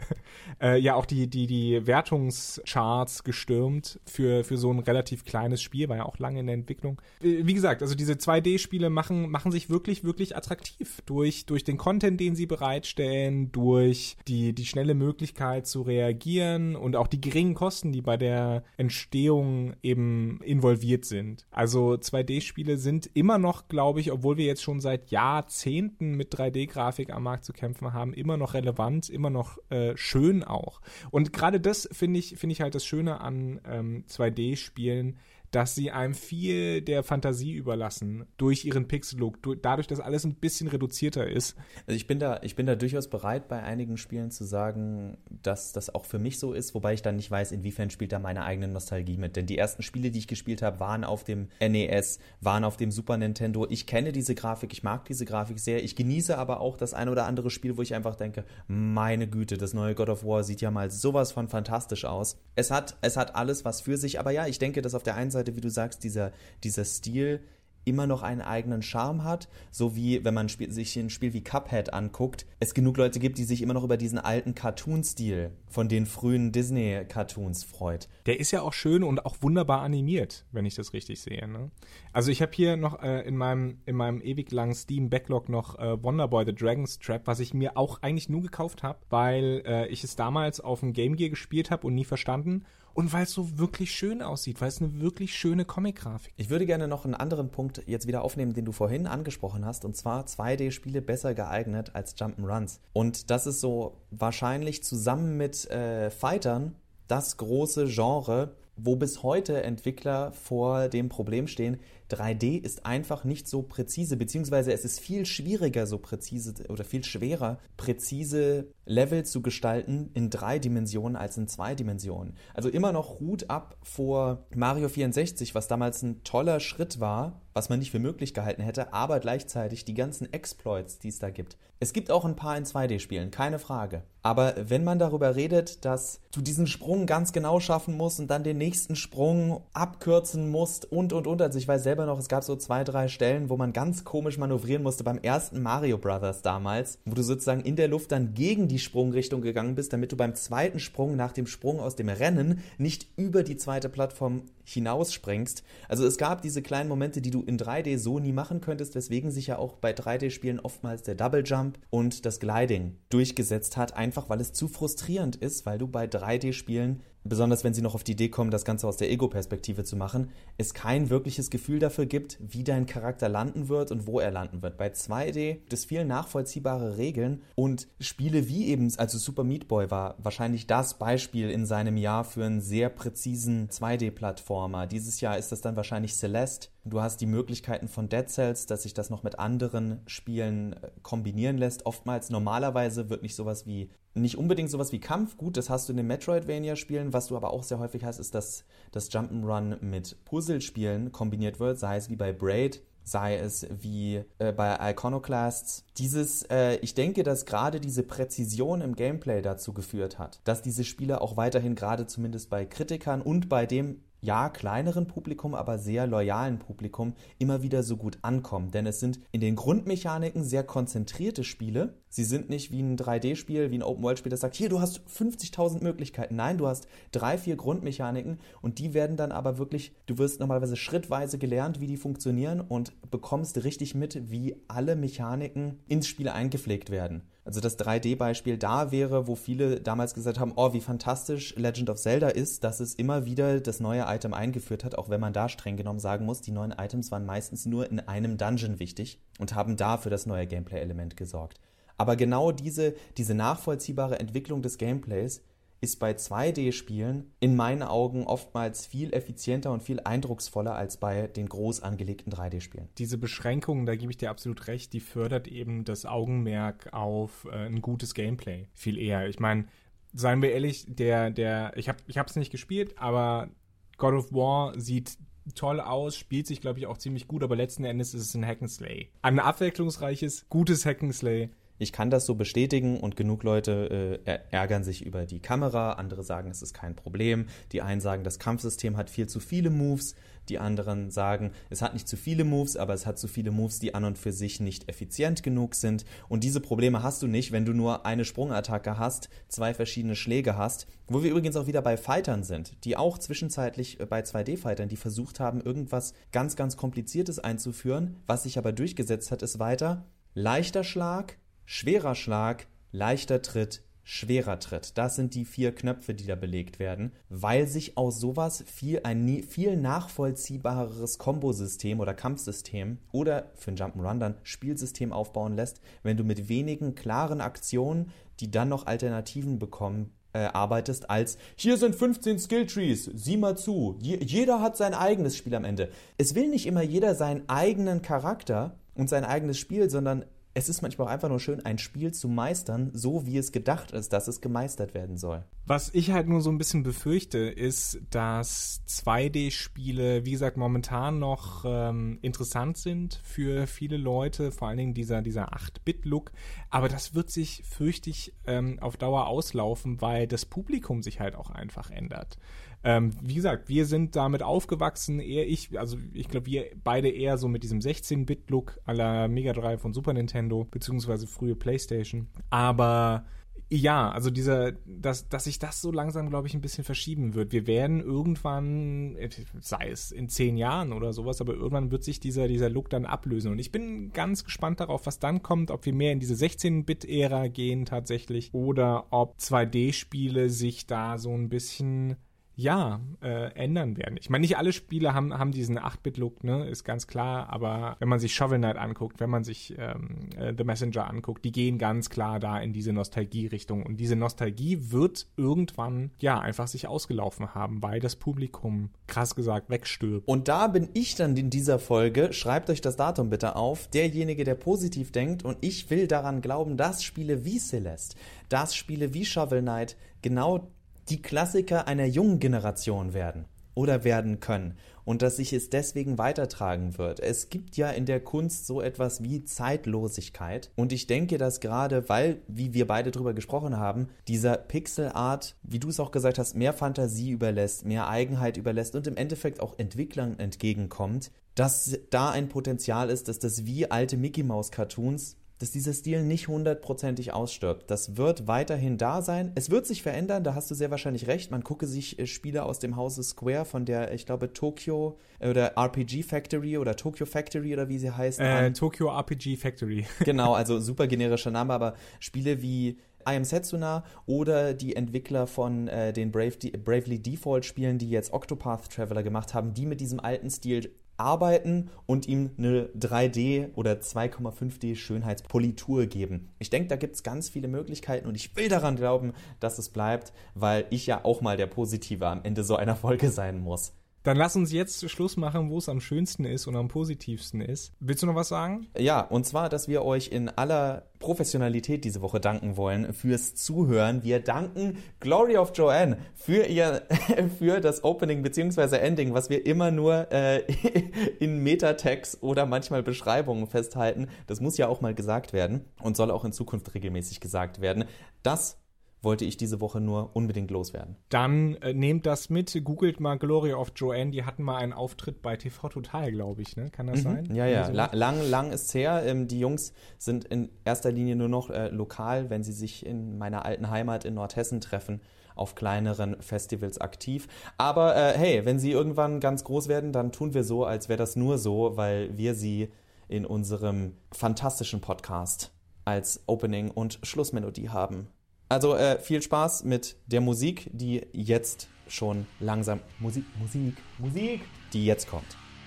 äh, 0.64 0.80
ja 0.80 0.96
auch 0.96 1.06
die, 1.06 1.30
die, 1.30 1.46
die 1.46 1.86
Wertungscharts 1.86 3.24
gestürmt 3.24 4.00
für, 4.06 4.44
für 4.44 4.58
so 4.58 4.72
ein 4.72 4.80
relativ 4.80 5.26
kleines 5.26 5.62
Spiel, 5.62 5.90
war 5.90 5.98
ja 5.98 6.06
auch 6.06 6.18
lange 6.20 6.40
in 6.40 6.48
der 6.48 6.56
Entwicklung. 6.56 7.02
Äh, 7.22 7.46
wie 7.46 7.54
gesagt, 7.54 7.82
also 7.82 7.96
diese 7.96 8.14
2D-Spiele 8.14 8.90
machen, 8.90 9.30
machen 9.30 9.52
sich 9.52 9.70
wirklich, 9.70 10.04
wirklich 10.04 10.36
attraktiv 10.36 11.02
durch, 11.06 11.46
durch 11.46 11.64
den 11.64 11.78
Content, 11.78 12.20
den 12.20 12.36
sie 12.36 12.46
bereitstellen, 12.46 13.52
durch 13.52 14.16
die, 14.28 14.54
die 14.54 14.66
schnelle 14.66 14.94
Möglichkeit 14.94 15.68
zu 15.68 15.82
reagieren 15.82 16.76
und 16.76 16.96
auch 16.96 17.08
die 17.08 17.22
geringen 17.22 17.56
Kosten, 17.56 17.92
die 17.92 18.02
bei 18.02 18.18
der 18.18 18.64
Entstehung 18.78 19.74
eben 19.84 20.40
involviert 20.44 21.06
sind. 21.06 21.46
Also 21.52 21.94
2D-Spiele 21.94 22.78
sind 22.78 23.10
immer 23.14 23.38
noch, 23.38 23.68
glaube 23.68 24.00
ich, 24.00 24.12
obwohl 24.12 24.38
wir 24.38 24.46
jetzt 24.46 24.64
schon 24.64 24.80
seit 24.80 25.12
Jahrzehnten 25.12 26.16
mit 26.16 26.34
3D-Grafik 26.34 27.12
am 27.12 27.23
Markt 27.24 27.46
zu 27.46 27.54
kämpfen 27.54 27.94
haben, 27.94 28.14
immer 28.14 28.38
noch 28.38 28.54
relevant, 28.54 29.10
immer 29.10 29.30
noch 29.30 29.58
äh, 29.70 29.96
schön 29.98 30.44
auch. 30.44 30.82
Und 31.12 31.34
gerade 31.34 31.60
das 31.60 31.90
finde 31.92 32.20
ich, 32.20 32.38
finde 32.38 32.54
ich 32.54 32.62
halt 32.62 32.76
das 32.76 32.86
Schöne 32.86 33.22
an 33.22 33.62
ähm, 33.66 34.06
2D-Spielen, 34.10 35.18
dass 35.54 35.76
sie 35.76 35.92
einem 35.92 36.16
viel 36.16 36.82
der 36.82 37.04
Fantasie 37.04 37.54
überlassen 37.54 38.26
durch 38.38 38.66
ihren 38.66 38.88
Pixel-Look, 38.88 39.38
dadurch, 39.62 39.86
dass 39.86 40.00
alles 40.00 40.24
ein 40.26 40.34
bisschen 40.34 40.68
reduzierter 40.68 41.28
ist. 41.28 41.56
Also 41.86 41.96
ich 41.96 42.08
bin 42.08 42.18
da, 42.18 42.40
ich 42.42 42.56
bin 42.56 42.66
da 42.66 42.76
durchaus 42.76 43.08
bereit, 43.08 43.48
bei 43.48 43.62
einigen 43.62 43.98
Spielen 43.98 44.32
zu 44.32 44.46
sagen, 44.46 45.18
dass 45.30 45.72
das 45.72 45.94
auch 45.94 46.06
für 46.06 46.18
mich 46.18 46.40
so 46.40 46.54
ist, 46.54 46.74
wobei 46.74 46.96
ich 46.96 47.04
dann 47.04 47.18
nicht 47.18 47.30
weiß, 47.30 47.52
inwiefern 47.52 47.92
spielt 47.92 48.14
da 48.14 48.18
meine 48.18 48.46
eigene 48.46 48.68
Nostalgie 48.68 49.18
mit. 49.18 49.36
Denn 49.36 49.46
die 49.46 49.58
ersten 49.58 49.84
Spiele, 49.84 50.10
die 50.10 50.20
ich 50.20 50.28
gespielt 50.28 50.64
habe, 50.64 50.80
waren 50.80 51.04
auf 51.04 51.24
dem 51.24 51.50
NES, 51.62 52.18
waren 52.42 52.64
auf 52.64 52.76
dem 52.76 52.92
Super 52.92 53.18
Nintendo. 53.18 53.68
Ich 53.70 53.86
kenne 53.86 54.12
diese 54.12 54.34
Grafik, 54.34 54.74
ich 54.74 54.82
mag 54.82 55.06
diese 55.06 55.26
Grafik 55.26 55.60
sehr. 55.60 55.84
Ich 55.84 55.96
genieße 55.96 56.36
aber 56.36 56.62
auch 56.62 56.78
das 56.78 56.96
ein 56.96 57.10
oder 57.10 57.28
andere 57.28 57.52
Spiel, 57.52 57.78
wo 57.78 57.84
ich 57.84 57.94
einfach 57.94 58.16
denke, 58.16 58.44
meine 58.68 59.28
Güte, 59.28 59.58
das 59.58 59.76
neue 59.76 59.94
God 59.94 60.10
of 60.10 60.26
War 60.26 60.44
sieht 60.44 60.62
ja 60.62 60.72
mal 60.72 60.90
sowas 60.90 61.32
von 61.32 61.48
fantastisch 61.48 62.06
aus. 62.06 62.40
Es 62.56 62.72
hat, 62.72 62.98
es 63.02 63.18
hat 63.18 63.36
alles 63.36 63.66
was 63.66 63.82
für 63.82 63.98
sich, 63.98 64.20
aber 64.20 64.32
ja, 64.32 64.48
ich 64.48 64.58
denke, 64.58 64.82
dass 64.82 64.96
auf 64.96 65.04
der 65.04 65.14
einen 65.14 65.30
Seite 65.30 65.43
Seite, 65.44 65.56
wie 65.56 65.62
du 65.62 65.70
sagst, 65.70 66.04
dieser, 66.04 66.32
dieser 66.64 66.86
Stil 66.86 67.42
immer 67.86 68.08
noch 68.08 68.24
einen 68.24 68.42
eigenen 68.42 68.82
Charme 68.82 69.26
hat, 69.26 69.50
so 69.70 69.94
wie 69.94 70.24
wenn 70.24 70.34
man 70.34 70.48
sich 70.48 70.96
ein 70.96 71.10
Spiel 71.10 71.34
wie 71.34 71.44
Cuphead 71.44 71.94
anguckt, 71.94 72.46
es 72.62 72.74
genug 72.74 72.96
Leute 72.96 73.20
gibt, 73.20 73.38
die 73.38 73.44
sich 73.44 73.62
immer 73.62 73.74
noch 73.74 73.84
über 73.84 73.98
diesen 73.98 74.20
alten 74.20 74.56
Cartoon-Stil 74.56 75.52
von 75.68 75.90
den 75.90 76.06
frühen 76.06 76.54
Disney-Cartoons 76.54 77.66
freut. 77.66 78.08
Der 78.26 78.40
ist 78.40 78.52
ja 78.52 78.62
auch 78.62 78.72
schön 78.72 79.04
und 79.04 79.26
auch 79.26 79.36
wunderbar 79.42 79.82
animiert, 79.82 80.46
wenn 80.54 80.66
ich 80.66 80.76
das 80.76 80.94
richtig 80.94 81.20
sehe. 81.20 81.46
Ne? 81.48 81.72
Also 82.14 82.32
ich 82.32 82.42
habe 82.42 82.54
hier 82.54 82.78
noch 82.78 83.02
äh, 83.04 83.22
in 83.28 83.36
meinem 83.36 83.80
in 83.86 83.98
meinem 83.98 84.22
ewig 84.22 84.52
langen 84.52 84.76
Steam-Backlog 84.76 85.50
noch 85.50 85.78
äh, 85.78 86.02
Wonderboy 86.02 86.46
the 86.46 86.56
Dragon's 86.56 87.00
Trap, 87.00 87.24
was 87.26 87.42
ich 87.42 87.54
mir 87.54 87.76
auch 87.76 88.02
eigentlich 88.02 88.30
nur 88.30 88.44
gekauft 88.44 88.84
habe, 88.84 89.00
weil 89.10 89.62
äh, 89.66 89.88
ich 89.88 90.06
es 90.06 90.16
damals 90.16 90.62
auf 90.62 90.80
dem 90.80 90.94
Game 90.94 91.18
Gear 91.18 91.30
gespielt 91.30 91.70
habe 91.70 91.88
und 91.88 91.96
nie 91.96 92.06
verstanden 92.06 92.64
und 92.94 93.14
weil 93.14 93.24
es 93.24 93.32
so 93.32 93.58
wirklich 93.58 93.92
schön 93.92 94.22
aussieht, 94.22 94.62
weil 94.62 94.70
es 94.70 94.82
eine 94.82 95.00
wirklich 95.00 95.36
schöne 95.36 95.66
Comic-Grafik 95.66 96.34
Ich 96.38 96.50
würde 96.50 96.66
gerne 96.66 96.88
noch 96.88 97.06
einen 97.06 97.16
anderen 97.16 97.50
Punkt 97.50 97.84
jetzt 97.88 98.08
wieder 98.08 98.24
aufnehmen, 98.24 98.54
den 98.54 98.66
du 98.66 98.72
vorhin 98.72 99.08
angesprochen 99.08 99.66
hast, 99.66 99.86
und 99.86 99.96
zwar 99.96 100.26
2D-Spiele 100.26 101.02
besser 101.02 101.34
geeignet 101.34 101.92
als 101.94 102.16
Jump'n'Runs. 102.18 102.80
Und 102.94 103.30
das 103.30 103.48
ist 103.48 103.62
so 103.62 103.98
wahrscheinlich 104.12 104.84
zusammen 104.84 105.38
mit 105.38 105.70
äh, 105.70 106.10
Fightern 106.12 106.76
das 107.08 107.38
große 107.38 107.88
Genre, 107.88 108.56
wo 108.76 108.96
bis 108.96 109.22
heute 109.22 109.62
Entwickler 109.62 110.32
vor 110.32 110.88
dem 110.88 111.10
Problem 111.10 111.48
stehen, 111.48 111.80
3D 112.10 112.64
ist 112.64 112.86
einfach 112.86 113.24
nicht 113.24 113.48
so 113.48 113.62
präzise, 113.62 114.18
beziehungsweise 114.18 114.74
es 114.74 114.86
ist 114.86 115.00
viel 115.00 115.26
schwieriger, 115.26 115.86
so 115.86 115.98
präzise 115.98 116.54
oder 116.70 116.84
viel 116.84 117.04
schwerer, 117.04 117.60
präzise 117.78 118.68
Level 118.86 119.24
zu 119.24 119.42
gestalten 119.42 120.10
in 120.14 120.30
drei 120.30 120.60
Dimensionen 120.60 121.16
als 121.16 121.38
in 121.38 121.48
zwei 121.48 121.76
Dimensionen. 121.76 122.36
Also 122.54 122.70
immer 122.70 122.92
noch 122.92 123.20
Hut 123.20 123.50
ab 123.50 123.78
vor 123.82 124.46
Mario 124.56 124.90
64, 124.90 125.56
was 125.56 125.68
damals 125.68 126.02
ein 126.04 126.24
toller 126.24 126.60
Schritt 126.60 127.00
war, 127.00 127.42
was 127.54 127.70
man 127.70 127.80
nicht 127.80 127.92
für 127.92 128.00
möglich 128.00 128.34
gehalten 128.34 128.62
hätte, 128.62 128.94
aber 128.94 129.20
gleichzeitig 129.20 129.86
die 129.86 129.94
ganzen 129.94 130.32
Exploits, 130.34 131.00
die 131.00 131.10
es 131.10 131.20
da 131.20 131.30
gibt. 131.30 131.58
Es 131.80 131.92
gibt 131.92 132.12
auch 132.12 132.24
ein 132.24 132.38
paar 132.38 132.58
in 132.58 132.64
2D-Spielen, 132.64 133.30
keine 133.30 133.60
Frage. 133.60 134.04
Aber 134.22 134.56
wenn 134.58 134.86
man 134.86 135.00
darüber 135.00 135.36
redet, 135.36 135.84
dass 135.84 136.22
du 136.32 136.40
diesen 136.40 136.66
Sprung 136.66 137.06
ganz 137.06 137.34
genau 137.34 137.60
schaffen 137.60 137.98
musst 137.98 138.22
und 138.22 138.32
dann 138.32 138.46
den 138.46 138.58
nächsten 138.58 138.96
Sprung 138.96 139.64
abkürzen 139.74 140.50
musst 140.50 140.90
und 140.90 141.12
und 141.12 141.28
und, 141.28 141.42
also 141.42 141.58
ich 141.60 141.68
weiß 141.68 141.84
selber 141.84 142.06
noch, 142.06 142.18
es 142.18 142.30
gab 142.30 142.46
so 142.46 142.56
zwei, 142.56 142.86
drei 142.86 143.10
Stellen, 143.10 143.50
wo 143.50 143.58
man 143.58 143.74
ganz 143.74 144.06
komisch 144.06 144.38
manövrieren 144.38 144.82
musste 144.82 145.04
beim 145.04 145.18
ersten 145.18 145.62
Mario 145.62 145.98
Brothers 145.98 146.42
damals, 146.42 147.00
wo 147.04 147.16
du 147.16 147.22
sozusagen 147.22 147.62
in 147.62 147.76
der 147.76 147.90
Luft 147.90 148.14
dann 148.14 148.34
gegen 148.34 148.70
die 148.70 148.73
Sprungrichtung 148.80 149.42
gegangen 149.42 149.76
bist, 149.76 149.94
damit 149.94 150.12
du 150.12 150.18
beim 150.18 150.36
zweiten 150.36 150.80
Sprung 150.80 151.16
nach 151.16 151.32
dem 151.32 151.48
Sprung 151.48 151.80
aus 151.80 151.96
dem 151.96 152.10
Rennen 152.10 152.60
nicht 152.78 153.08
über 153.18 153.44
die 153.44 153.58
zweite 153.58 153.90
Plattform 153.90 154.44
hinausspringst. 154.66 155.64
Also 155.90 156.06
es 156.06 156.18
gab 156.18 156.42
diese 156.42 156.62
kleinen 156.62 156.90
Momente, 156.90 157.22
die 157.22 157.32
du 157.32 157.42
in 157.42 157.58
3D 157.58 157.98
so 157.98 158.20
nie 158.20 158.32
machen 158.32 158.62
könntest, 158.62 158.96
weswegen 158.96 159.32
sich 159.32 159.48
ja 159.48 159.58
auch 159.58 159.76
bei 159.76 159.92
3D-Spielen 159.94 160.60
oftmals 160.60 161.04
der 161.04 161.16
Double 161.16 161.44
Jump 161.46 161.80
und 161.90 162.26
das 162.26 162.40
Gliding 162.40 162.98
durchgesetzt 163.10 163.78
hat, 163.78 163.96
einfach 163.96 164.30
weil 164.30 164.42
es 164.42 164.54
zu 164.54 164.68
frustrierend 164.68 165.36
ist, 165.36 165.66
weil 165.66 165.78
du 165.78 165.88
bei 165.88 166.06
3D-Spielen 166.06 167.02
besonders 167.24 167.64
wenn 167.64 167.74
sie 167.74 167.82
noch 167.82 167.96
auf 167.96 168.04
die 168.04 168.14
Idee 168.14 168.30
kommen, 168.30 168.52
das 168.52 168.66
Ganze 168.66 168.88
aus 168.88 168.98
der 168.98 169.12
Ego-Perspektive 169.12 169.84
zu 169.84 169.96
machen, 169.96 170.30
es 170.58 170.74
kein 170.74 171.10
wirkliches 171.10 171.50
Gefühl 171.50 171.80
dafür 171.80 172.06
gibt, 172.06 172.38
wie 172.40 172.64
dein 172.64 172.86
Charakter 172.86 173.30
landen 173.30 173.70
wird 173.70 173.92
und 173.92 174.08
wo 174.08 174.20
er 174.20 174.32
landen 174.32 174.62
wird. 174.62 174.78
Bei 174.78 174.88
2D 174.88 175.54
gibt 175.54 175.74
es 175.74 175.86
viel 175.86 176.06
nachvollziehbare 176.06 176.98
Regeln 176.98 177.42
und 177.56 177.88
Spiele 178.00 178.48
wie 178.48 178.68
eben, 178.68 178.92
also 178.98 179.18
Super 179.18 179.44
Meat 179.44 179.68
Boy 179.68 179.90
war 179.92 180.16
wahrscheinlich 180.18 180.68
das 180.68 180.98
Beispiel 180.98 181.50
in 181.50 181.66
seinem 181.66 181.98
Jahr 181.98 182.24
für 182.24 182.46
einen 182.46 182.62
sehr 182.62 182.90
präzisen 182.90 183.70
2D-Plattformer. 183.70 184.88
Dieses 184.88 185.22
Jahr 185.22 185.38
ist 185.38 185.52
das 185.52 185.62
dann 185.62 185.76
wahrscheinlich 185.76 186.16
Celeste. 186.16 186.70
Du 186.86 187.02
hast 187.02 187.22
die 187.22 187.26
Möglichkeiten 187.26 187.88
von 187.88 188.10
Dead 188.10 188.30
Cells, 188.30 188.66
dass 188.66 188.84
sich 188.84 188.94
das 188.94 189.10
noch 189.10 189.24
mit 189.24 189.40
anderen 189.40 190.02
Spielen 190.06 190.74
äh, 190.74 190.92
kombinieren 191.02 191.58
lässt. 191.58 191.86
Oftmals, 191.86 192.30
normalerweise 192.30 193.10
wird 193.10 193.24
nicht 193.24 193.36
sowas 193.36 193.66
wie 193.66 193.90
nicht 194.16 194.38
unbedingt 194.38 194.70
sowas 194.70 194.92
wie 194.92 195.00
Kampf, 195.00 195.38
gut, 195.38 195.58
das 195.58 195.70
hast 195.70 195.88
du 195.88 195.94
in 195.94 195.98
den 195.98 196.08
Metroidvania-Spielen, 196.08 197.14
was 197.14 197.28
du 197.28 197.38
aber 197.38 197.52
auch 197.52 197.64
sehr 197.64 197.80
häufig 197.80 198.04
hast, 198.04 198.20
ist, 198.20 198.36
dass 198.36 198.64
das 198.92 199.12
Jump'n'Run 199.12 199.84
mit 199.84 200.24
Puzzlespielen 200.26 201.12
kombiniert 201.12 201.60
wird, 201.60 201.80
sei 201.80 201.98
es 201.98 202.10
wie 202.10 202.16
bei 202.16 202.32
Braid, 202.32 202.84
sei 203.04 203.36
es 203.38 203.68
wie 203.70 204.24
äh, 204.40 204.52
bei 204.52 204.78
Iconoclasts. 204.92 205.86
Dieses, 205.98 206.44
äh, 206.44 206.76
ich 206.78 206.94
denke, 206.94 207.24
dass 207.24 207.46
gerade 207.46 207.80
diese 207.80 208.04
Präzision 208.04 208.82
im 208.82 208.96
Gameplay 208.96 209.42
dazu 209.42 209.74
geführt 209.74 210.20
hat, 210.20 210.40
dass 210.44 210.62
diese 210.62 210.84
Spiele 210.84 211.22
auch 211.22 211.36
weiterhin 211.36 211.76
gerade 211.76 212.08
zumindest 212.08 212.50
bei 212.50 212.66
Kritikern 212.66 213.22
und 213.22 213.50
bei 213.50 213.66
dem 213.66 214.04
ja, 214.24 214.48
kleineren 214.48 215.06
Publikum, 215.06 215.54
aber 215.54 215.78
sehr 215.78 216.08
loyalen 216.08 216.58
Publikum 216.58 217.14
immer 217.40 217.62
wieder 217.62 217.84
so 217.84 217.98
gut 217.98 218.18
ankommen. 218.22 218.72
Denn 218.72 218.86
es 218.86 219.02
sind 219.02 219.20
in 219.34 219.42
den 219.42 219.58
Grundmechaniken 219.58 220.46
sehr 220.46 220.64
konzentrierte 220.64 221.44
Spiele. 221.44 221.98
Sie 222.08 222.24
sind 222.24 222.50
nicht 222.50 222.72
wie 222.72 222.82
ein 222.82 222.98
3D-Spiel, 222.98 223.70
wie 223.70 223.78
ein 223.78 223.84
Open-World-Spiel, 223.84 224.30
das 224.30 224.40
sagt, 224.40 224.56
hier, 224.56 224.70
du 224.70 224.80
hast 224.80 225.02
50.000 225.10 225.84
Möglichkeiten. 225.84 226.38
Nein, 226.38 226.58
du 226.58 226.68
hast 226.68 226.88
drei, 227.12 227.38
vier 227.38 227.58
Grundmechaniken 227.58 228.40
und 228.62 228.80
die 228.80 228.94
werden 228.94 229.18
dann 229.18 229.34
aber 229.34 229.58
wirklich, 229.58 229.94
du 230.06 230.18
wirst 230.18 230.40
normalerweise 230.40 230.78
schrittweise 230.78 231.38
gelernt, 231.38 231.82
wie 231.82 231.88
die 231.88 231.98
funktionieren 231.98 232.62
und 232.62 232.94
bekommst 233.12 233.66
richtig 233.66 233.94
mit, 233.94 234.32
wie 234.32 234.56
alle 234.70 234.96
Mechaniken 234.96 235.80
ins 235.90 236.08
Spiel 236.08 236.30
eingepflegt 236.30 236.90
werden. 236.90 237.24
Also 237.46 237.60
das 237.60 237.78
3D-Beispiel 237.78 238.58
da 238.58 238.92
wäre, 238.92 239.28
wo 239.28 239.36
viele 239.36 239.82
damals 239.82 240.14
gesagt 240.14 240.40
haben, 240.40 240.54
oh, 240.56 240.74
wie 240.74 240.80
fantastisch 240.80 241.54
Legend 241.58 241.90
of 241.90 242.00
Zelda 242.00 242.30
ist, 242.30 242.64
dass 242.64 242.80
es 242.80 242.96
immer 242.96 243.26
wieder 243.26 243.60
das 243.60 243.82
neue 243.82 244.06
Item 244.08 244.34
eingeführt 244.34 244.86
hat, 244.86 244.98
auch 244.98 245.10
wenn 245.10 245.20
man 245.20 245.34
da 245.34 245.50
streng 245.50 245.76
genommen 245.76 246.00
sagen 246.00 246.26
muss, 246.26 246.42
die 246.42 246.52
neuen 246.52 246.72
Items 246.72 247.12
waren 247.12 247.26
meistens 247.26 247.66
nur 247.66 247.90
in 247.90 248.00
einem 248.00 248.38
Dungeon 248.38 248.80
wichtig 248.80 249.20
und 249.40 249.56
haben 249.56 249.76
da 249.76 249.98
für 249.98 250.10
das 250.10 250.26
neue 250.26 250.48
Gameplay-Element 250.48 251.18
gesorgt. 251.18 251.60
Aber 251.98 252.16
genau 252.16 252.52
diese, 252.52 252.96
diese 253.18 253.34
nachvollziehbare 253.34 254.20
Entwicklung 254.20 254.62
des 254.62 254.78
Gameplays 254.78 255.42
ist 255.84 256.00
bei 256.00 256.12
2D-Spielen 256.12 257.34
in 257.42 257.58
meinen 257.58 257.84
Augen 257.84 258.26
oftmals 258.26 258.86
viel 258.86 259.14
effizienter 259.14 259.70
und 259.74 259.84
viel 259.84 260.00
eindrucksvoller 260.00 260.74
als 260.74 260.96
bei 260.96 261.28
den 261.28 261.50
groß 261.50 261.84
angelegten 261.84 262.32
3D-Spielen. 262.32 262.88
Diese 262.98 263.18
Beschränkungen, 263.18 263.86
da 263.86 263.94
gebe 263.96 264.10
ich 264.10 264.18
dir 264.18 264.30
absolut 264.30 264.68
recht, 264.68 264.94
die 264.94 265.02
fördert 265.02 265.50
eben 265.50 265.84
das 265.84 266.06
Augenmerk 266.06 266.94
auf 266.94 267.46
äh, 267.52 267.66
ein 267.66 267.82
gutes 267.82 268.14
Gameplay 268.14 268.70
viel 268.74 268.98
eher. 268.98 269.28
Ich 269.28 269.42
meine, 269.42 269.66
seien 270.14 270.42
wir 270.42 270.54
ehrlich, 270.54 270.86
der, 270.88 271.32
der, 271.32 271.76
ich 271.76 271.90
habe 271.90 272.00
ich 272.08 272.16
es 272.16 272.36
nicht 272.38 272.52
gespielt, 272.52 272.98
aber 272.98 273.50
God 273.98 274.14
of 274.14 274.32
War 274.32 274.80
sieht 274.80 275.18
toll 275.54 275.82
aus, 275.82 276.16
spielt 276.16 276.48
sich, 276.48 276.62
glaube 276.62 276.80
ich, 276.80 276.88
auch 276.88 276.98
ziemlich 276.98 277.28
gut, 277.28 277.44
aber 277.44 277.58
letzten 277.58 277.84
Endes 277.84 278.14
ist 278.14 278.22
es 278.22 278.36
ein 278.36 278.46
Hack'n'Slay. 278.46 279.08
Ein 279.22 279.40
abwechslungsreiches, 279.40 280.48
gutes 280.48 280.86
Hack'n'Slay 280.86 281.50
ich 281.78 281.92
kann 281.92 282.10
das 282.10 282.26
so 282.26 282.36
bestätigen 282.36 283.00
und 283.00 283.16
genug 283.16 283.44
Leute 283.44 284.20
äh, 284.26 284.40
ärgern 284.52 284.84
sich 284.84 285.06
über 285.06 285.26
die 285.26 285.40
Kamera, 285.40 285.94
andere 285.94 286.24
sagen, 286.24 286.50
es 286.52 286.62
ist 286.62 286.74
kein 286.74 286.96
Problem. 286.96 287.48
Die 287.72 287.82
einen 287.82 288.02
sagen, 288.02 288.24
das 288.24 288.40
Kampfsystem 288.40 288.98
hat 288.98 289.10
viel 289.10 289.28
zu 289.28 289.40
viele 289.40 289.70
Moves, 289.70 290.16
die 290.50 290.60
anderen 290.60 291.10
sagen, 291.10 291.52
es 291.70 291.82
hat 291.82 291.94
nicht 291.94 292.08
zu 292.08 292.18
viele 292.18 292.44
Moves, 292.44 292.76
aber 292.76 292.94
es 292.94 293.06
hat 293.06 293.18
zu 293.18 293.28
viele 293.28 293.52
Moves, 293.52 293.80
die 293.80 293.96
an 293.96 294.04
und 294.04 294.18
für 294.18 294.32
sich 294.32 294.60
nicht 294.60 294.90
effizient 294.90 295.44
genug 295.44 295.76
sind. 295.76 296.06
Und 296.28 296.44
diese 296.44 296.60
Probleme 296.60 297.02
hast 297.02 297.22
du 297.22 297.28
nicht, 297.28 297.52
wenn 297.52 297.66
du 297.66 297.74
nur 297.74 298.06
eine 298.06 298.26
Sprungattacke 298.26 298.98
hast, 298.98 299.30
zwei 299.48 299.74
verschiedene 299.74 300.16
Schläge 300.16 300.58
hast, 300.58 300.88
wo 301.08 301.24
wir 301.24 301.32
übrigens 301.32 301.56
auch 301.56 301.68
wieder 301.68 301.82
bei 301.82 301.98
Fightern 301.98 302.44
sind, 302.44 302.84
die 302.84 302.98
auch 302.98 303.18
zwischenzeitlich 303.18 304.00
äh, 304.00 304.06
bei 304.06 304.22
2D-Fightern, 304.22 304.90
die 304.90 304.98
versucht 304.98 305.40
haben, 305.40 305.62
irgendwas 305.62 306.14
ganz, 306.32 306.56
ganz 306.56 306.78
Kompliziertes 306.78 307.40
einzuführen, 307.40 308.18
was 308.28 308.44
sich 308.44 308.58
aber 308.58 308.72
durchgesetzt 308.72 309.32
hat, 309.32 309.42
ist 309.42 309.60
weiter. 309.60 310.06
Leichter 310.34 310.84
Schlag, 310.84 311.38
Schwerer 311.66 312.16
Schlag, 312.16 312.68
leichter 312.92 313.42
Tritt, 313.42 313.84
schwerer 314.04 314.60
Tritt. 314.60 314.98
Das 314.98 315.16
sind 315.16 315.34
die 315.34 315.46
vier 315.46 315.74
Knöpfe, 315.74 316.14
die 316.14 316.26
da 316.26 316.36
belegt 316.36 316.78
werden, 316.78 317.14
weil 317.30 317.68
sich 317.68 317.98
aus 317.98 318.20
sowas 318.20 318.64
viel, 318.68 319.00
ein 319.04 319.44
viel 319.44 319.78
nachvollziehbareres 319.78 321.18
Kombosystem 321.18 322.02
oder 322.02 322.14
Kampfsystem 322.14 322.98
oder 323.14 323.52
für 323.56 323.72
ein 323.72 323.78
Jump'n'Run 323.78 324.20
dann 324.20 324.36
Spielsystem 324.44 325.14
aufbauen 325.14 325.56
lässt, 325.56 325.80
wenn 326.04 326.18
du 326.18 326.26
mit 326.26 326.50
wenigen 326.50 326.96
klaren 326.96 327.40
Aktionen, 327.40 328.12
die 328.42 328.52
dann 328.52 328.70
noch 328.70 328.86
Alternativen 328.86 329.58
bekommen, 329.58 330.12
äh, 330.34 330.40
arbeitest, 330.40 331.10
als 331.10 331.38
hier 331.56 331.78
sind 331.78 331.96
15 331.96 332.40
Skilltrees, 332.40 333.06
sieh 333.06 333.38
mal 333.38 333.56
zu. 333.56 333.98
Je, 334.02 334.18
jeder 334.18 334.62
hat 334.62 334.76
sein 334.76 334.96
eigenes 334.96 335.38
Spiel 335.38 335.56
am 335.56 335.64
Ende. 335.64 335.90
Es 336.18 336.36
will 336.36 336.50
nicht 336.50 336.66
immer 336.66 336.82
jeder 336.82 337.16
seinen 337.16 337.48
eigenen 337.48 338.02
Charakter 338.02 338.80
und 338.96 339.10
sein 339.10 339.26
eigenes 339.26 339.60
Spiel, 339.60 339.90
sondern 339.90 340.26
es 340.56 340.70
ist 340.70 340.82
manchmal 340.82 341.08
auch 341.08 341.12
einfach 341.12 341.30
nur 341.30 341.40
schön, 341.40 341.66
ein 341.66 341.80
Spiel 341.80 342.14
zu 342.14 342.28
meistern, 342.28 342.92
so 342.94 343.26
wie 343.26 343.38
es 343.38 343.52
gedacht 343.52 343.92
ist, 343.92 344.14
dass 344.14 344.28
es 344.28 344.40
gemeistert 344.40 344.94
werden 344.94 345.18
soll. 345.18 345.44
Was 345.66 345.90
ich 345.94 346.12
halt 346.12 346.28
nur 346.28 346.42
so 346.42 346.52
ein 346.52 346.60
bisschen 346.60 346.84
befürchte, 346.84 347.40
ist, 347.40 348.00
dass 348.12 348.84
2D-Spiele, 348.88 350.26
wie 350.26 350.32
gesagt, 350.32 350.58
momentan 350.58 351.18
noch 351.18 351.66
ähm, 351.66 352.20
interessant 352.22 352.78
sind 352.78 353.20
für 353.24 353.66
viele 353.66 353.98
Leute, 353.98 354.52
vor 354.52 354.68
allen 354.68 354.78
Dingen 354.78 354.94
dieser, 354.94 355.22
dieser 355.22 355.54
8-Bit-Look. 355.54 356.32
Aber 356.70 356.88
das 356.88 357.16
wird 357.16 357.32
sich, 357.32 357.64
fürchte 357.66 358.12
ich, 358.12 358.34
ähm, 358.46 358.78
auf 358.80 358.98
Dauer 358.98 359.28
auslaufen, 359.28 360.02
weil 360.02 360.28
das 360.28 360.46
Publikum 360.46 361.02
sich 361.02 361.20
halt 361.20 361.36
auch 361.36 361.50
einfach 361.50 361.90
ändert. 361.90 362.38
Ähm, 362.84 363.12
wie 363.22 363.36
gesagt, 363.36 363.70
wir 363.70 363.86
sind 363.86 364.16
damit 364.16 364.44
aufgewachsen, 364.44 365.20
eher 365.20 365.48
ich, 365.48 365.80
also 365.80 365.98
ich 366.14 366.28
glaube, 366.28 366.48
wir 366.48 366.66
beide 366.84 367.10
eher 367.10 367.38
so 367.38 367.48
mit 367.48 367.64
diesem 367.64 367.80
16-Bit-Look 367.80 368.80
aller 368.86 369.28
Mega 369.28 369.54
Drive 369.54 369.86
und 369.86 369.94
Super 369.94 370.14
Nintendo, 370.14 370.68
beziehungsweise 370.70 371.26
frühe 371.28 371.56
PlayStation. 371.56 372.28
Aber 372.50 373.26
ja, 373.70 374.12
also 374.12 374.30
dieser, 374.30 374.74
dass, 374.86 375.30
dass 375.30 375.46
sich 375.46 375.58
das 375.58 375.82
so 375.82 375.92
langsam, 375.92 376.30
glaube 376.30 376.48
ich, 376.48 376.54
ein 376.54 376.62
bisschen 376.62 376.84
verschieben 376.84 377.34
wird. 377.34 377.52
Wir 377.54 377.66
werden 377.66 378.02
irgendwann, 378.02 379.18
sei 379.62 379.90
es 379.90 380.12
in 380.12 380.30
zehn 380.30 380.58
Jahren 380.58 380.94
oder 380.94 381.12
sowas, 381.12 381.42
aber 381.42 381.54
irgendwann 381.54 381.90
wird 381.90 382.04
sich 382.04 382.20
dieser, 382.20 382.48
dieser 382.48 382.70
Look 382.70 382.90
dann 382.90 383.06
ablösen. 383.06 383.52
Und 383.52 383.60
ich 383.60 383.72
bin 383.72 384.12
ganz 384.12 384.44
gespannt 384.44 384.80
darauf, 384.80 385.08
was 385.08 385.18
dann 385.18 385.42
kommt, 385.42 385.72
ob 385.72 385.86
wir 385.86 385.94
mehr 385.94 386.12
in 386.12 386.20
diese 386.20 386.36
16-Bit-Ära 386.36 387.48
gehen 387.48 387.86
tatsächlich 387.86 388.54
oder 388.54 389.08
ob 389.12 389.38
2D-Spiele 389.38 390.50
sich 390.50 390.86
da 390.86 391.18
so 391.18 391.34
ein 391.34 391.50
bisschen 391.50 392.18
ja, 392.56 393.00
äh, 393.22 393.52
ändern 393.56 393.98
werden. 393.98 394.18
Ich 394.20 394.30
meine, 394.30 394.42
nicht 394.42 394.58
alle 394.58 394.74
Spiele 394.74 395.14
haben, 395.14 395.34
haben 395.34 395.52
diesen 395.52 395.80
8-Bit-Look, 395.80 396.44
ne, 396.44 396.68
ist 396.68 396.84
ganz 396.84 397.08
klar, 397.08 397.50
aber 397.52 397.96
wenn 398.00 398.10
man 398.10 398.20
sich 398.20 398.36
Shovel 398.36 398.60
Knight 398.60 398.78
anguckt, 398.78 399.20
wenn 399.20 399.30
man 399.30 399.44
sich 399.44 399.74
ähm, 399.78 400.30
äh, 400.38 400.54
The 400.56 400.64
Messenger 400.64 401.10
anguckt, 401.10 401.44
die 401.46 401.52
gehen 401.52 401.80
ganz 401.80 402.10
klar 402.12 402.40
da 402.40 402.60
in 402.60 402.72
diese 402.72 402.94
Nostalgie-Richtung. 402.94 403.84
Und 403.84 403.98
diese 403.98 404.16
Nostalgie 404.16 404.92
wird 404.92 405.28
irgendwann, 405.36 406.12
ja, 406.20 406.40
einfach 406.40 406.68
sich 406.68 406.88
ausgelaufen 406.88 407.56
haben, 407.56 407.82
weil 407.82 408.00
das 408.00 408.16
Publikum, 408.16 408.90
krass 409.08 409.34
gesagt, 409.34 409.70
wegstirbt. 409.70 410.28
Und 410.28 410.48
da 410.48 410.68
bin 410.68 410.90
ich 410.94 411.16
dann 411.16 411.36
in 411.36 411.50
dieser 411.50 411.80
Folge, 411.80 412.34
schreibt 412.34 412.70
euch 412.70 412.82
das 412.82 412.98
Datum 412.98 413.32
bitte 413.32 413.56
auf, 413.56 413.88
derjenige, 413.88 414.44
der 414.44 414.56
positiv 414.56 415.12
denkt 415.12 415.44
und 415.44 415.58
ich 415.62 415.90
will 415.90 416.08
daran 416.08 416.42
glauben, 416.42 416.78
dass 416.78 417.04
Spiele 417.04 417.46
wie 417.46 417.58
Celeste, 417.58 418.16
dass 418.50 418.76
Spiele 418.76 419.14
wie 419.14 419.26
Shovel 419.26 419.62
Knight 419.62 419.98
genau 420.22 420.68
die 421.10 421.22
Klassiker 421.22 421.88
einer 421.88 422.06
jungen 422.06 422.40
Generation 422.40 423.14
werden 423.14 423.46
oder 423.76 424.04
werden 424.04 424.40
können 424.40 424.78
und 425.06 425.22
dass 425.22 425.38
sich 425.38 425.54
es 425.54 425.70
deswegen 425.70 426.18
weitertragen 426.18 426.98
wird. 426.98 427.20
Es 427.20 427.50
gibt 427.50 427.76
ja 427.76 427.90
in 427.90 428.06
der 428.06 428.20
Kunst 428.20 428.68
so 428.68 428.82
etwas 428.82 429.24
wie 429.24 429.44
Zeitlosigkeit 429.44 430.72
und 430.76 430.94
ich 430.94 431.08
denke, 431.08 431.38
dass 431.38 431.60
gerade 431.60 432.08
weil, 432.10 432.42
wie 432.48 432.74
wir 432.74 432.88
beide 432.88 433.12
drüber 433.12 433.34
gesprochen 433.34 433.78
haben, 433.78 434.10
dieser 434.28 434.58
Pixelart, 434.58 435.56
wie 435.64 435.80
du 435.80 435.90
es 435.90 436.00
auch 436.00 436.12
gesagt 436.12 436.40
hast, 436.40 436.56
mehr 436.56 436.74
Fantasie 436.74 437.32
überlässt, 437.32 437.86
mehr 437.86 438.08
Eigenheit 438.08 438.58
überlässt 438.58 438.96
und 438.96 439.08
im 439.08 439.18
Endeffekt 439.18 439.60
auch 439.60 439.78
Entwicklern 439.78 440.40
entgegenkommt, 440.40 441.32
dass 441.56 442.00
da 442.10 442.32
ein 442.32 442.50
Potenzial 442.50 443.10
ist, 443.10 443.28
dass 443.28 443.40
das 443.40 443.66
wie 443.66 443.90
alte 443.92 444.18
Mickey 444.18 444.44
Mouse 444.44 444.72
Cartoons 444.72 445.38
dass 445.60 445.72
dieser 445.72 445.94
Stil 445.94 446.24
nicht 446.24 446.48
hundertprozentig 446.48 447.34
ausstirbt. 447.34 447.90
Das 447.90 448.18
wird 448.18 448.48
weiterhin 448.48 448.98
da 448.98 449.22
sein. 449.22 449.52
Es 449.56 449.70
wird 449.70 449.86
sich 449.86 450.04
verändern, 450.04 450.44
da 450.44 450.56
hast 450.56 450.70
du 450.70 450.76
sehr 450.76 450.92
wahrscheinlich 450.92 451.28
recht. 451.28 451.52
Man 451.52 451.64
gucke 451.64 451.88
sich 451.88 452.20
äh, 452.20 452.28
Spiele 452.28 452.64
aus 452.64 452.80
dem 452.80 452.96
Hause 452.96 453.24
Square 453.24 453.66
von 453.66 453.86
der, 453.86 454.14
ich 454.14 454.26
glaube, 454.26 454.54
Tokyo 454.54 455.18
äh, 455.40 455.50
oder 455.50 455.78
RPG 455.78 456.24
Factory 456.24 456.78
oder 456.78 456.96
Tokyo 456.96 457.26
Factory 457.26 457.74
oder 457.74 457.90
wie 457.90 457.98
sie 457.98 458.12
heißt. 458.12 458.40
Äh, 458.40 458.74
Tokyo 458.74 459.10
RPG 459.10 459.58
Factory. 459.58 460.06
genau, 460.20 460.54
also 460.54 460.80
super 460.80 461.08
generischer 461.08 461.52
Name, 461.52 461.74
aber 461.74 461.96
Spiele 462.20 462.62
wie 462.62 462.98
I 463.28 463.36
Am 463.36 463.44
Setsuna 463.44 464.04
oder 464.26 464.74
die 464.74 464.96
Entwickler 464.96 465.48
von 465.48 465.88
äh, 465.88 466.14
den 466.14 466.32
Brave 466.32 466.58
Bravely 466.84 467.20
Default 467.20 467.66
Spielen, 467.66 467.98
die 467.98 468.10
jetzt 468.10 468.34
Octopath 468.34 468.90
Traveler 468.92 469.24
gemacht 469.24 469.54
haben, 469.54 469.74
die 469.74 469.86
mit 469.86 470.02
diesem 470.02 470.20
alten 470.20 470.50
Stil 470.50 470.92
arbeiten 471.18 471.90
und 472.06 472.28
ihm 472.28 472.52
eine 472.58 472.88
3D 472.98 473.74
oder 473.76 473.94
2,5D 473.94 474.96
Schönheitspolitur 474.96 476.06
geben. 476.06 476.54
Ich 476.60 476.70
denke, 476.70 476.90
da 476.90 476.96
gibt 476.96 477.16
es 477.16 477.24
ganz 477.24 477.50
viele 477.50 477.68
Möglichkeiten 477.68 478.28
und 478.28 478.36
ich 478.36 478.56
will 478.56 478.70
daran 478.70 478.96
glauben, 478.96 479.34
dass 479.60 479.78
es 479.78 479.90
bleibt, 479.90 480.34
weil 480.56 480.86
ich 480.90 481.06
ja 481.08 481.24
auch 481.24 481.42
mal 481.42 481.58
der 481.58 481.68
Positive 481.68 482.28
am 482.28 482.44
Ende 482.44 482.64
so 482.64 482.76
einer 482.76 482.96
Folge 482.96 483.32
sein 483.32 483.60
muss. 483.60 483.94
Dann 484.24 484.38
lass 484.38 484.56
uns 484.56 484.72
jetzt 484.72 485.10
Schluss 485.10 485.36
machen, 485.36 485.70
wo 485.70 485.78
es 485.78 485.90
am 485.90 486.00
schönsten 486.00 486.46
ist 486.46 486.66
und 486.68 486.78
am 486.78 486.88
positivsten 486.88 487.60
ist. 487.60 487.92
Willst 488.00 488.24
du 488.24 488.28
noch 488.28 488.36
was 488.36 488.48
sagen? 488.48 488.88
Ja, 488.98 489.20
und 489.20 489.46
zwar, 489.46 489.68
dass 489.68 489.90
wir 489.90 490.06
euch 490.06 490.30
in 490.30 490.48
aller 490.48 491.04
Professionalität 491.20 492.06
diese 492.06 492.22
Woche 492.22 492.40
danken 492.40 492.78
wollen 492.78 493.14
fürs 493.14 493.56
Zuhören. 493.56 494.24
Wir 494.24 494.40
danken 494.40 494.98
Glory 495.20 495.58
of 495.58 495.74
Joanne 495.76 496.18
für 496.36 496.66
ihr, 496.66 497.04
für 497.60 497.82
das 497.82 498.06
Opening 498.06 498.44
bzw. 498.44 498.96
Ending, 498.98 499.34
was 499.34 499.50
wir 499.50 499.66
immer 499.66 499.92
nur 499.92 500.32
äh, 500.32 500.64
in 501.40 501.62
Metatext 501.62 502.42
oder 502.42 502.66
manchmal 502.66 503.04
Beschreibungen 503.04 503.68
festhalten. 503.68 504.30
Das 504.48 504.62
muss 504.62 504.78
ja 504.78 504.88
auch 504.88 505.02
mal 505.02 505.14
gesagt 505.14 505.52
werden 505.52 505.86
und 506.02 506.16
soll 506.16 506.32
auch 506.32 506.46
in 506.46 506.54
Zukunft 506.54 506.94
regelmäßig 506.94 507.42
gesagt 507.42 507.82
werden. 507.82 508.06
Das 508.42 508.83
wollte 509.24 509.46
ich 509.46 509.58
diese 509.58 509.80
Woche 509.82 510.02
nur 510.02 510.36
unbedingt 510.36 510.70
loswerden. 510.70 511.16
Dann 511.30 511.76
äh, 511.76 511.94
nehmt 511.94 512.26
das 512.26 512.50
mit, 512.50 512.80
googelt 512.84 513.20
mal 513.20 513.38
Gloria 513.38 513.78
of 513.78 513.94
Joanne, 513.96 514.32
die 514.32 514.44
hatten 514.44 514.64
mal 514.64 514.78
einen 514.78 514.94
Auftritt 514.94 515.42
bei 515.42 515.56
TV 515.56 515.90
Total, 515.90 516.32
glaube 516.32 516.62
ich, 516.62 516.76
ne? 516.76 516.90
Kann 516.92 517.08
das 517.08 517.20
mhm. 517.20 517.24
sein? 517.24 517.56
Ja, 517.56 517.66
ja, 517.66 517.88
La 517.88 518.10
lang, 518.14 518.42
lang 518.50 518.72
ist 518.72 518.94
her. 518.94 519.24
Ähm, 519.26 519.48
die 519.48 519.60
Jungs 519.60 519.94
sind 520.18 520.46
in 520.46 520.70
erster 520.86 521.12
Linie 521.12 521.36
nur 521.36 521.50
noch 521.50 521.70
äh, 521.70 521.88
lokal, 521.88 522.50
wenn 522.50 522.64
sie 522.64 522.74
sich 522.74 523.06
in 523.06 523.38
meiner 523.38 523.66
alten 523.66 523.90
Heimat 523.90 524.26
in 524.26 524.34
Nordhessen 524.34 524.82
treffen 524.82 525.22
auf 525.56 525.76
kleineren 525.76 526.42
Festivals 526.42 527.00
aktiv. 527.00 527.48
Aber 527.78 528.16
äh, 528.16 528.38
hey, 528.38 528.66
wenn 528.66 528.80
sie 528.80 528.92
irgendwann 528.92 529.40
ganz 529.40 529.64
groß 529.64 529.88
werden, 529.88 530.12
dann 530.12 530.32
tun 530.32 530.54
wir 530.54 530.64
so, 530.64 530.86
als 530.86 531.10
wäre 531.10 531.18
das 531.18 531.36
nur 531.36 531.58
so, 531.58 531.96
weil 531.96 532.36
wir 532.38 532.56
sie 532.56 532.90
in 533.28 533.46
unserem 533.46 534.14
fantastischen 534.32 535.00
Podcast 535.00 535.72
als 536.06 536.44
Opening 536.48 536.92
und 536.92 537.20
Schlussmelodie 537.24 537.90
haben. 537.90 538.28
Also 538.74 538.96
äh, 538.96 539.20
viel 539.20 539.40
Spaß 539.40 539.84
mit 539.84 540.16
der 540.26 540.42
Musik, 540.42 540.90
die 540.92 541.28
jetzt 541.32 541.90
schon 542.08 542.48
langsam 542.60 543.02
Musik, 543.20 543.46
Musik, 543.60 543.96
Musik, 544.18 544.62
die 544.94 545.06
jetzt 545.06 545.28
kommt. 545.30 545.46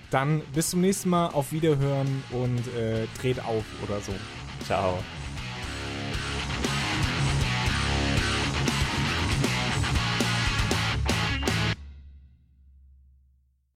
Dann 0.09 0.41
bis 0.53 0.69
zum 0.69 0.79
nächsten 0.79 1.09
Mal, 1.09 1.27
auf 1.27 1.51
Wiederhören 1.51 2.23
und 2.31 2.65
äh, 2.77 3.05
dreht 3.19 3.43
auf 3.43 3.65
oder 3.83 3.99
so. 3.99 4.13
Ciao. 4.65 4.99